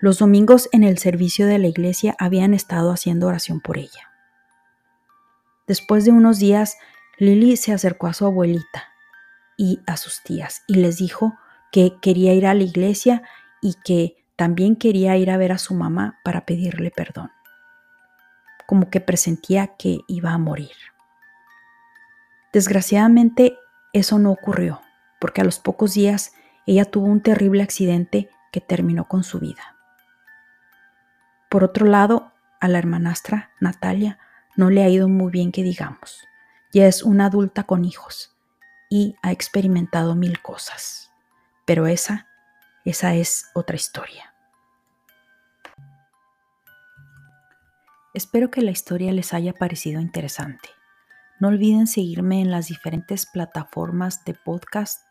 Los 0.01 0.19
domingos 0.19 0.69
en 0.71 0.83
el 0.83 0.97
servicio 0.97 1.45
de 1.45 1.59
la 1.59 1.67
iglesia 1.67 2.15
habían 2.19 2.53
estado 2.53 2.91
haciendo 2.91 3.27
oración 3.27 3.59
por 3.59 3.77
ella. 3.77 4.09
Después 5.67 6.05
de 6.05 6.11
unos 6.11 6.39
días, 6.39 6.77
Lily 7.17 7.57
se 7.57 7.73
acercó 7.73 8.07
a 8.07 8.13
su 8.13 8.25
abuelita 8.25 8.85
y 9.57 9.81
a 9.85 9.97
sus 9.97 10.23
tías 10.23 10.63
y 10.67 10.75
les 10.75 10.97
dijo 10.97 11.37
que 11.71 11.97
quería 12.01 12.33
ir 12.33 12.47
a 12.47 12.53
la 12.53 12.63
iglesia 12.63 13.23
y 13.61 13.75
que 13.83 14.25
también 14.37 14.77
quería 14.77 15.17
ir 15.17 15.29
a 15.29 15.37
ver 15.37 15.51
a 15.51 15.57
su 15.57 15.73
mamá 15.73 16.17
para 16.23 16.45
pedirle 16.45 16.91
perdón. 16.91 17.29
Como 18.65 18.89
que 18.89 19.01
presentía 19.01 19.75
que 19.75 19.99
iba 20.07 20.31
a 20.31 20.37
morir. 20.37 20.71
Desgraciadamente 22.51 23.57
eso 23.93 24.19
no 24.19 24.31
ocurrió, 24.31 24.81
porque 25.19 25.41
a 25.41 25.43
los 25.43 25.59
pocos 25.59 25.93
días 25.93 26.33
ella 26.65 26.85
tuvo 26.85 27.07
un 27.07 27.21
terrible 27.21 27.63
accidente 27.63 28.29
que 28.51 28.61
terminó 28.61 29.07
con 29.07 29.23
su 29.23 29.39
vida. 29.39 29.75
Por 31.49 31.63
otro 31.63 31.85
lado, 31.85 32.31
a 32.59 32.67
la 32.67 32.77
hermanastra 32.77 33.51
Natalia 33.59 34.19
no 34.55 34.69
le 34.69 34.83
ha 34.83 34.89
ido 34.89 35.07
muy 35.07 35.31
bien 35.31 35.51
que 35.51 35.63
digamos. 35.63 36.27
Ya 36.71 36.85
es 36.85 37.03
una 37.03 37.25
adulta 37.25 37.63
con 37.63 37.85
hijos 37.85 38.35
y 38.89 39.15
ha 39.21 39.31
experimentado 39.31 40.15
mil 40.15 40.41
cosas. 40.41 41.11
Pero 41.65 41.87
esa, 41.87 42.27
esa 42.85 43.15
es 43.15 43.45
otra 43.53 43.75
historia. 43.75 44.33
Espero 48.13 48.51
que 48.51 48.61
la 48.61 48.71
historia 48.71 49.11
les 49.11 49.33
haya 49.33 49.53
parecido 49.53 50.01
interesante. 50.01 50.69
No 51.39 51.47
olviden 51.47 51.87
seguirme 51.87 52.41
en 52.41 52.51
las 52.51 52.67
diferentes 52.67 53.25
plataformas 53.25 54.25
de 54.25 54.33
podcast, 54.33 55.01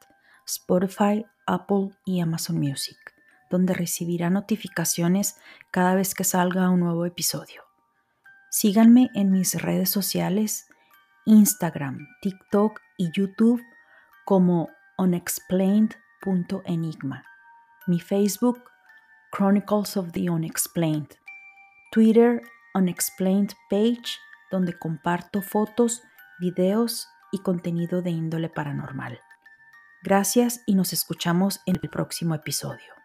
Spotify, 0.47 1.25
Apple 1.47 1.97
y 2.05 2.21
Amazon 2.21 2.59
Music, 2.59 2.99
donde 3.51 3.73
recibirá 3.73 4.29
notificaciones 4.29 5.41
cada 5.71 5.95
vez 5.95 6.15
que 6.15 6.25
salga 6.25 6.69
un 6.69 6.81
nuevo 6.81 7.07
episodio. 7.07 7.63
Síganme 8.51 9.09
en 9.15 9.31
mis 9.31 9.55
redes 9.55 9.89
sociales, 9.89 10.69
Instagram, 11.25 12.07
TikTok 12.21 12.79
y 12.99 13.11
YouTube 13.17 13.63
como 14.27 14.69
unexplained.enigma. 14.99 17.25
Mi 17.87 18.01
Facebook, 18.01 18.63
Chronicles 19.35 19.97
of 19.97 20.13
the 20.13 20.29
Unexplained. 20.29 21.17
Twitter, 21.91 22.43
Unexplained 22.75 23.55
Page, 23.71 24.19
donde 24.51 24.79
comparto 24.79 25.41
fotos, 25.41 26.03
videos 26.39 27.09
y 27.33 27.39
contenido 27.39 28.03
de 28.03 28.11
índole 28.11 28.49
paranormal. 28.49 29.21
Gracias 30.03 30.63
y 30.67 30.75
nos 30.75 30.93
escuchamos 30.93 31.61
en 31.67 31.77
el 31.83 31.91
próximo 31.91 32.35
episodio. 32.35 32.98